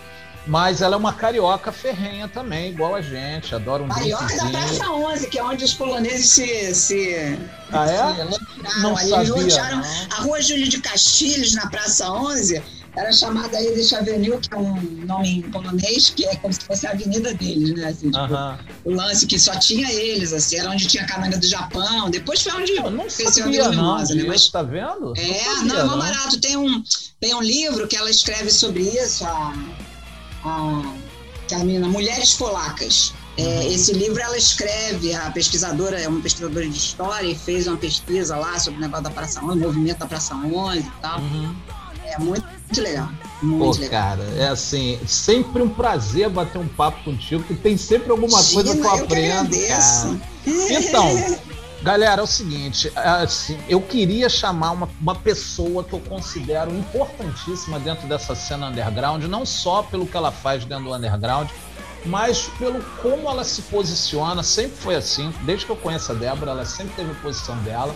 Mas 0.46 0.82
ela 0.82 0.94
é 0.94 0.98
uma 0.98 1.12
carioca 1.12 1.72
ferrenha 1.72 2.28
também, 2.28 2.70
igual 2.70 2.94
a 2.94 3.00
gente, 3.00 3.54
adora 3.54 3.82
um 3.82 3.88
Carioca 3.88 4.26
drinkzinho. 4.26 4.52
da 4.52 4.58
Praça 4.58 4.90
11, 4.90 5.28
que 5.28 5.38
é 5.38 5.44
onde 5.44 5.64
os 5.64 5.72
poloneses 5.72 6.28
se... 6.28 6.74
se 6.74 7.38
ah, 7.72 7.86
é? 7.86 8.14
Se 8.14 8.80
não 8.80 8.96
Ali 8.96 9.08
sabia, 9.08 9.70
não. 9.70 9.82
a 10.10 10.20
Rua 10.22 10.42
Júlio 10.42 10.68
de 10.68 10.80
Castilhos, 10.80 11.54
na 11.54 11.66
Praça 11.70 12.10
11, 12.10 12.62
era 12.96 13.10
chamada 13.10 13.58
Yiddish 13.58 13.92
Avenue, 13.94 14.38
que 14.38 14.54
é 14.54 14.56
um 14.56 14.80
nome 15.06 15.38
em 15.38 15.42
polonês, 15.42 16.10
que 16.10 16.26
é 16.26 16.36
como 16.36 16.52
se 16.52 16.60
fosse 16.60 16.86
a 16.86 16.90
avenida 16.90 17.34
deles, 17.34 17.74
né? 17.74 17.86
Assim, 17.86 18.10
tipo, 18.10 18.18
uh 18.18 18.28
-huh. 18.28 18.58
O 18.84 18.90
lance 18.92 19.26
que 19.26 19.38
só 19.38 19.56
tinha 19.56 19.90
eles, 19.90 20.32
assim, 20.32 20.58
era 20.58 20.70
onde 20.70 20.86
tinha 20.86 21.02
a 21.02 21.06
câmera 21.06 21.36
do 21.36 21.46
Japão, 21.46 22.10
depois 22.10 22.42
foi 22.42 22.52
onde 22.52 22.72
eu 22.72 22.90
não 22.90 23.08
sabia, 23.08 23.70
não, 23.70 23.98
né? 23.98 24.24
Mas 24.28 24.48
tá 24.48 24.62
vendo? 24.62 25.14
É, 25.16 25.64
não, 25.64 25.86
não, 25.86 25.94
é 25.94 25.98
barato. 25.98 26.38
Tem 26.40 26.56
um, 26.56 26.82
tem 27.18 27.34
um 27.34 27.42
livro 27.42 27.88
que 27.88 27.96
ela 27.96 28.10
escreve 28.10 28.50
sobre 28.50 28.82
isso, 28.82 29.24
a 29.24 29.52
a, 30.44 30.94
que 31.48 31.54
a 31.54 31.58
menina 31.58 31.88
Mulheres 31.88 32.34
Polacas. 32.34 33.14
É, 33.36 33.42
uhum. 33.42 33.72
esse 33.72 33.92
livro 33.92 34.20
ela 34.20 34.38
escreve, 34.38 35.12
a 35.12 35.28
pesquisadora 35.30 36.00
é 36.00 36.06
uma 36.06 36.20
pesquisadora 36.20 36.68
de 36.68 36.76
história 36.76 37.26
e 37.26 37.34
fez 37.34 37.66
uma 37.66 37.76
pesquisa 37.76 38.36
lá 38.36 38.56
sobre 38.60 38.78
o 38.78 38.80
negócio 38.80 39.02
da 39.02 39.10
Praça 39.10 39.44
11, 39.44 39.58
o 39.58 39.60
movimento 39.60 39.98
da 39.98 40.06
Praça 40.06 40.36
11 40.36 40.78
e 40.78 40.82
tal. 41.02 41.18
Uhum. 41.18 41.54
É 42.04 42.18
muito, 42.18 42.46
muito 42.46 42.80
legal. 42.80 43.08
Muito 43.42 43.76
Pô, 43.76 43.82
legal. 43.82 44.16
cara, 44.16 44.22
é 44.36 44.48
assim, 44.48 45.00
sempre 45.06 45.62
um 45.62 45.68
prazer 45.68 46.30
bater 46.30 46.58
um 46.58 46.68
papo 46.68 47.02
contigo, 47.02 47.42
que 47.42 47.54
tem 47.54 47.76
sempre 47.76 48.10
alguma 48.10 48.42
coisa 48.42 48.76
que 48.76 48.80
eu 48.80 48.90
aprendo. 48.90 49.50
Cara. 49.66 50.20
Então, 50.46 51.08
Galera, 51.84 52.22
é 52.22 52.24
o 52.24 52.26
seguinte, 52.26 52.90
assim, 52.96 53.58
eu 53.68 53.78
queria 53.78 54.26
chamar 54.30 54.70
uma, 54.70 54.88
uma 54.98 55.14
pessoa 55.14 55.84
que 55.84 55.92
eu 55.92 56.00
considero 56.00 56.74
importantíssima 56.74 57.78
dentro 57.78 58.08
dessa 58.08 58.34
cena 58.34 58.68
underground, 58.68 59.22
não 59.24 59.44
só 59.44 59.82
pelo 59.82 60.06
que 60.06 60.16
ela 60.16 60.32
faz 60.32 60.64
dentro 60.64 60.84
do 60.84 60.94
underground, 60.94 61.50
mas 62.06 62.48
pelo 62.58 62.82
como 63.02 63.28
ela 63.28 63.44
se 63.44 63.60
posiciona, 63.60 64.42
sempre 64.42 64.78
foi 64.78 64.94
assim, 64.94 65.30
desde 65.42 65.66
que 65.66 65.72
eu 65.72 65.76
conheço 65.76 66.10
a 66.10 66.14
Débora, 66.14 66.52
ela 66.52 66.64
sempre 66.64 66.94
teve 66.94 67.10
a 67.10 67.14
posição 67.16 67.54
dela. 67.58 67.94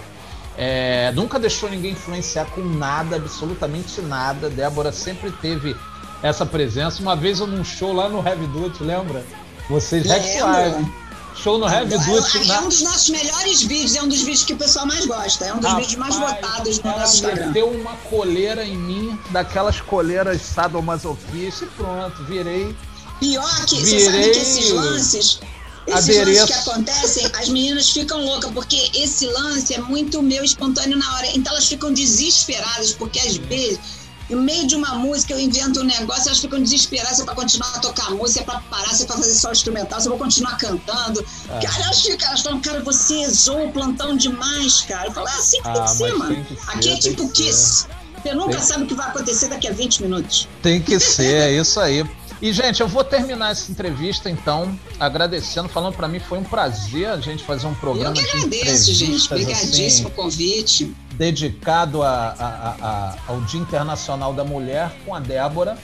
É, 0.58 1.10
nunca 1.12 1.38
deixou 1.38 1.70
ninguém 1.70 1.92
influenciar 1.92 2.44
com 2.44 2.60
nada, 2.60 3.16
absolutamente 3.16 4.02
nada. 4.02 4.50
Débora 4.50 4.92
sempre 4.92 5.30
teve 5.30 5.74
essa 6.22 6.44
presença. 6.44 7.00
Uma 7.00 7.16
vez 7.16 7.40
eu 7.40 7.46
num 7.46 7.64
show 7.64 7.94
lá 7.94 8.06
no 8.06 8.18
Heavy 8.18 8.48
Duty, 8.48 8.82
lembra? 8.82 9.24
Vocês 9.70 10.04
Rex 10.04 10.42
Live. 10.42 11.07
Show 11.42 11.56
no 11.58 11.68
Heavy 11.68 11.96
Duty. 11.98 12.50
É, 12.50 12.54
é, 12.54 12.60
um 12.60 12.68
dos 12.68 12.82
nossos 12.82 13.08
melhores 13.10 13.62
vídeos, 13.62 13.94
é 13.94 14.02
um 14.02 14.08
dos 14.08 14.20
vídeos 14.20 14.44
que 14.44 14.54
o 14.54 14.56
pessoal 14.56 14.86
mais 14.86 15.06
gosta. 15.06 15.44
É 15.44 15.52
um 15.52 15.58
dos 15.58 15.66
Rapaz, 15.66 15.86
vídeos 15.86 15.98
mais 15.98 16.16
votados 16.16 16.82
no 16.82 16.90
nosso 16.90 17.14
Instagram. 17.16 17.52
Deu 17.52 17.70
uma 17.70 17.94
coleira 18.10 18.64
em 18.64 18.76
mim, 18.76 19.18
daquelas 19.30 19.80
coleiras 19.80 20.42
sadomasoquistas, 20.42 21.62
e 21.62 21.66
pronto, 21.76 22.24
virei. 22.24 22.74
Pior 23.20 23.66
que, 23.66 23.76
virei... 23.82 24.00
você 24.00 24.10
sabe 24.10 24.30
que 24.30 24.38
esses 24.38 24.70
lances. 24.70 25.40
Esses 25.86 26.10
adereço. 26.10 26.40
lances 26.40 26.44
que 26.44 26.70
acontecem, 26.70 27.30
as 27.40 27.48
meninas 27.48 27.90
ficam 27.90 28.22
loucas, 28.22 28.50
porque 28.50 28.90
esse 28.94 29.26
lance 29.26 29.74
é 29.74 29.80
muito 29.80 30.20
meu 30.20 30.42
espontâneo 30.44 30.98
na 30.98 31.14
hora. 31.14 31.28
Então 31.36 31.52
elas 31.52 31.66
ficam 31.66 31.92
desesperadas, 31.92 32.92
porque 32.92 33.18
às 33.20 33.36
vezes 33.36 33.78
no 34.28 34.42
meio 34.42 34.66
de 34.66 34.76
uma 34.76 34.94
música 34.94 35.32
eu 35.32 35.40
invento 35.40 35.80
um 35.80 35.84
negócio, 35.84 36.28
elas 36.28 36.38
ficam 36.38 36.60
desesperadas 36.62 37.16
se 37.16 37.22
é 37.22 37.24
pra 37.24 37.34
continuar 37.34 37.74
a 37.74 37.78
tocar 37.78 38.08
a 38.08 38.10
música, 38.10 38.40
é 38.40 38.44
pra 38.44 38.60
parar, 38.60 38.94
se 38.94 39.04
é 39.04 39.06
pra 39.06 39.16
fazer 39.16 39.34
só 39.34 39.50
instrumental, 39.50 40.00
se 40.00 40.06
eu 40.06 40.10
vou 40.10 40.18
continuar 40.18 40.56
cantando. 40.58 41.24
É. 41.48 41.66
Cara, 41.66 41.84
elas 41.84 42.02
ficam, 42.02 42.28
elas 42.28 42.40
falam, 42.42 42.60
cara, 42.60 42.80
você 42.80 43.28
zoou 43.30 43.68
o 43.68 43.72
plantão 43.72 44.16
demais, 44.16 44.82
cara. 44.82 45.08
Eu 45.08 45.12
falo, 45.12 45.28
é 45.28 45.32
assim 45.32 45.62
que 45.62 45.68
ah, 45.68 45.72
tem 45.72 45.82
que 45.82 45.90
ser, 45.90 46.12
mano. 46.14 46.44
Que 46.44 46.54
ser, 46.54 46.70
Aqui 46.70 46.88
é 46.90 46.96
tipo 46.96 47.28
Kiss. 47.30 47.86
Você 48.22 48.34
nunca 48.34 48.56
tem... 48.56 48.62
sabe 48.62 48.84
o 48.84 48.86
que 48.86 48.94
vai 48.94 49.08
acontecer 49.08 49.48
daqui 49.48 49.68
a 49.68 49.72
20 49.72 50.02
minutos. 50.02 50.48
Tem 50.62 50.80
que 50.80 50.98
ser, 50.98 51.34
é 51.34 51.52
isso 51.52 51.80
aí. 51.80 52.04
E, 52.40 52.52
gente, 52.52 52.80
eu 52.80 52.86
vou 52.86 53.02
terminar 53.02 53.50
essa 53.50 53.70
entrevista, 53.70 54.30
então, 54.30 54.78
agradecendo, 54.98 55.68
falando 55.68 55.94
para 55.94 56.06
mim 56.06 56.20
foi 56.20 56.38
um 56.38 56.44
prazer 56.44 57.08
a 57.08 57.16
gente 57.16 57.42
fazer 57.42 57.66
um 57.66 57.74
programa. 57.74 58.16
Eu 58.16 58.24
que 58.24 58.36
agradeço, 58.36 58.94
gente. 58.94 59.26
Obrigadíssimo 59.32 59.86
assim, 59.86 60.04
o 60.06 60.10
convite. 60.10 60.96
Dedicado 61.14 62.02
a, 62.02 62.08
a, 62.38 62.76
a, 62.80 63.16
ao 63.26 63.40
Dia 63.40 63.60
Internacional 63.60 64.32
da 64.32 64.44
Mulher 64.44 64.92
com 65.04 65.14
a 65.14 65.18
Débora. 65.18 65.76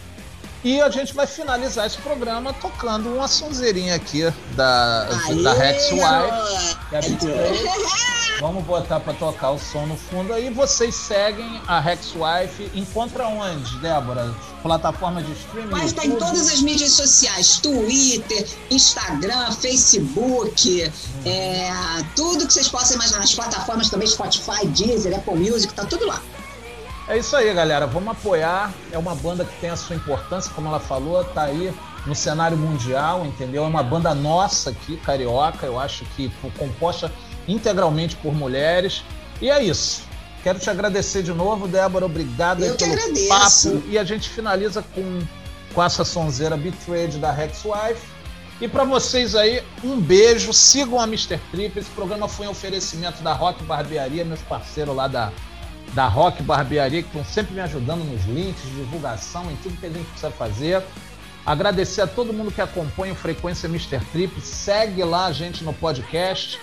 E 0.64 0.80
a 0.80 0.88
gente 0.88 1.12
vai 1.12 1.26
finalizar 1.26 1.86
esse 1.86 1.98
programa 1.98 2.50
tocando 2.54 3.14
uma 3.14 3.28
sonzeirinha 3.28 3.94
aqui 3.94 4.32
da, 4.56 5.06
Aê, 5.26 5.42
da 5.42 5.52
Rex 5.52 5.90
é 5.92 7.00
Vamos 8.40 8.64
botar 8.64 8.98
para 8.98 9.12
tocar 9.12 9.50
o 9.50 9.58
som 9.58 9.84
no 9.84 9.94
fundo 9.94 10.32
aí. 10.32 10.48
Vocês 10.48 10.94
seguem 10.94 11.60
a 11.68 11.78
Rexwife. 11.78 12.70
Encontra 12.74 13.28
onde, 13.28 13.78
Débora? 13.78 14.34
Plataforma 14.62 15.22
de 15.22 15.32
streaming? 15.32 15.70
Mas 15.70 15.86
está 15.86 16.06
em 16.06 16.16
todas 16.16 16.50
as 16.50 16.62
mídias 16.62 16.92
sociais: 16.92 17.58
Twitter, 17.58 18.48
Instagram, 18.70 19.52
Facebook, 19.52 20.84
hum. 20.84 21.28
é, 21.28 21.70
tudo 22.16 22.46
que 22.46 22.52
vocês 22.54 22.68
possam 22.68 22.96
imaginar. 22.96 23.20
As 23.20 23.34
plataformas 23.34 23.90
também, 23.90 24.08
Spotify, 24.08 24.66
Deezer, 24.68 25.14
Apple 25.14 25.36
Music, 25.36 25.72
tá 25.74 25.84
tudo 25.84 26.06
lá. 26.06 26.22
É 27.06 27.18
isso 27.18 27.36
aí, 27.36 27.52
galera. 27.52 27.86
Vamos 27.86 28.10
apoiar. 28.10 28.72
É 28.90 28.98
uma 28.98 29.14
banda 29.14 29.44
que 29.44 29.60
tem 29.60 29.70
a 29.70 29.76
sua 29.76 29.94
importância, 29.94 30.50
como 30.54 30.68
ela 30.68 30.80
falou, 30.80 31.22
tá 31.22 31.42
aí 31.42 31.74
no 32.06 32.14
cenário 32.14 32.56
mundial, 32.56 33.24
entendeu? 33.26 33.64
É 33.64 33.66
uma 33.66 33.82
banda 33.82 34.14
nossa 34.14 34.70
aqui, 34.70 34.96
carioca, 34.98 35.66
eu 35.66 35.78
acho 35.78 36.04
que 36.16 36.30
composta 36.58 37.10
integralmente 37.48 38.16
por 38.16 38.34
mulheres. 38.34 39.02
E 39.40 39.50
é 39.50 39.62
isso. 39.62 40.02
Quero 40.42 40.58
te 40.58 40.68
agradecer 40.68 41.22
de 41.22 41.32
novo, 41.32 41.66
Débora. 41.66 42.06
Obrigado 42.06 42.62
eu 42.62 42.76
pelo 42.76 42.92
agradeço. 42.92 43.70
papo. 43.70 43.82
E 43.88 43.98
a 43.98 44.04
gente 44.04 44.28
finaliza 44.28 44.82
com, 44.94 45.20
com 45.74 45.82
essa 45.82 46.04
sonzeira 46.04 46.56
Betrayed 46.56 47.18
da 47.18 47.32
Rex 47.32 47.64
Wife. 47.64 48.06
E 48.60 48.68
para 48.68 48.84
vocês 48.84 49.34
aí, 49.34 49.62
um 49.82 49.98
beijo. 49.98 50.52
Sigam 50.52 51.00
a 51.00 51.04
Mr. 51.04 51.38
Trip. 51.50 51.78
Esse 51.78 51.90
programa 51.90 52.28
foi 52.28 52.46
um 52.46 52.50
oferecimento 52.50 53.22
da 53.22 53.32
Rock 53.32 53.62
Barbearia, 53.64 54.24
meus 54.24 54.40
parceiros 54.42 54.94
lá 54.94 55.08
da, 55.08 55.32
da 55.94 56.06
Rock 56.06 56.42
Barbearia, 56.42 57.02
que 57.02 57.08
estão 57.08 57.24
sempre 57.24 57.54
me 57.54 57.60
ajudando 57.60 58.04
nos 58.04 58.24
links, 58.26 58.62
divulgação, 58.74 59.50
em 59.50 59.56
tudo 59.56 59.78
que 59.78 59.86
a 59.86 59.90
gente 59.90 60.06
precisa 60.06 60.30
fazer. 60.30 60.82
Agradecer 61.46 62.00
a 62.00 62.06
todo 62.06 62.32
mundo 62.32 62.50
que 62.50 62.60
acompanha 62.60 63.12
o 63.12 63.16
Frequência 63.16 63.68
Mr. 63.68 64.00
Trip. 64.10 64.40
Segue 64.40 65.04
lá 65.04 65.26
a 65.26 65.32
gente 65.32 65.62
no 65.62 65.72
podcast. 65.72 66.58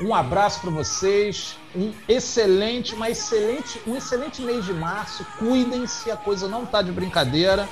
Um 0.00 0.14
abraço 0.14 0.60
para 0.60 0.70
vocês. 0.70 1.56
Um 1.74 1.92
excelente, 2.08 2.94
uma 2.94 3.08
excelente, 3.08 3.80
um 3.86 3.96
excelente 3.96 4.42
mês 4.42 4.64
de 4.64 4.72
março. 4.72 5.24
Cuidem-se, 5.38 6.10
a 6.10 6.16
coisa 6.16 6.48
não 6.48 6.66
tá 6.66 6.82
de 6.82 6.92
brincadeira. 6.92 7.68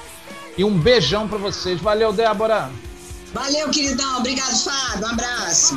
E 0.57 0.65
um 0.65 0.79
beijão 0.79 1.29
para 1.29 1.39
vocês. 1.39 1.81
Valeu, 1.81 2.13
Débora. 2.13 2.71
Valeu, 3.33 3.69
queridão. 3.71 4.19
Obrigado, 4.19 4.57
Fábio. 4.57 5.07
Um 5.07 5.11
abraço. 5.11 5.77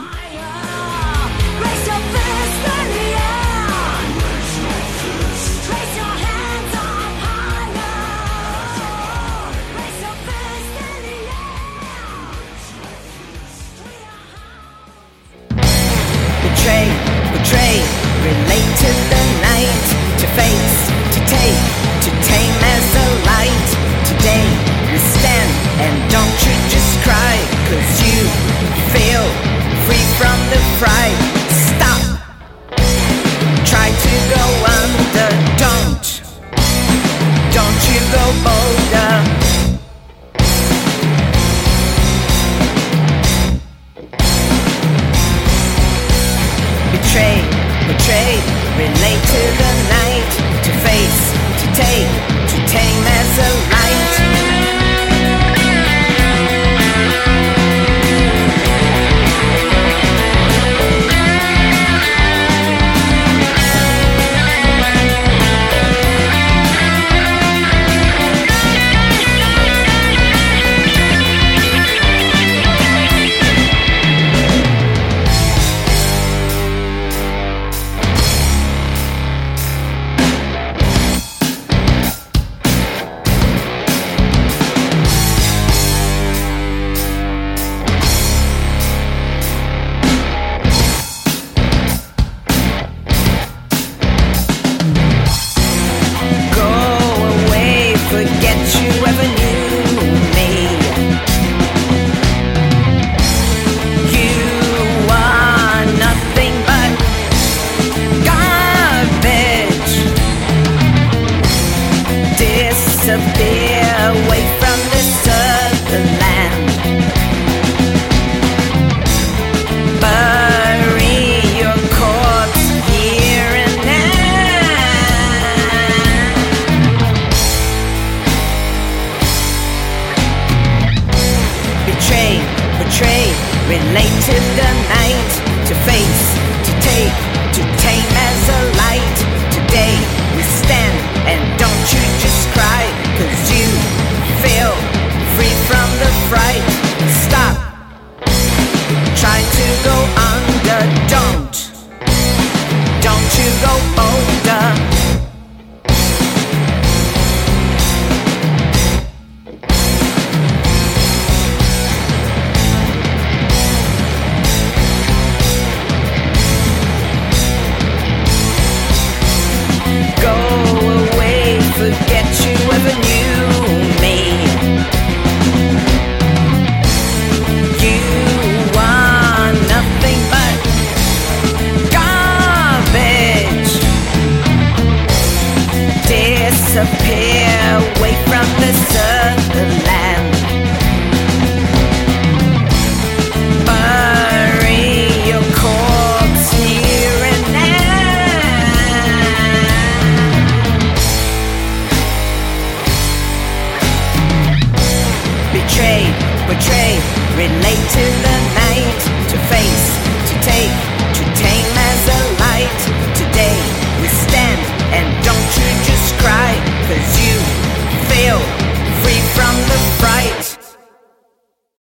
Face, 20.38 20.78
to 21.16 21.20
take, 21.26 21.66
to 22.06 22.10
tame 22.22 22.58
as 22.78 22.86
a 23.06 23.08
light. 23.26 23.68
Today 24.06 24.46
you 24.90 24.98
stand 25.00 25.52
and 25.82 25.94
don't 26.14 26.37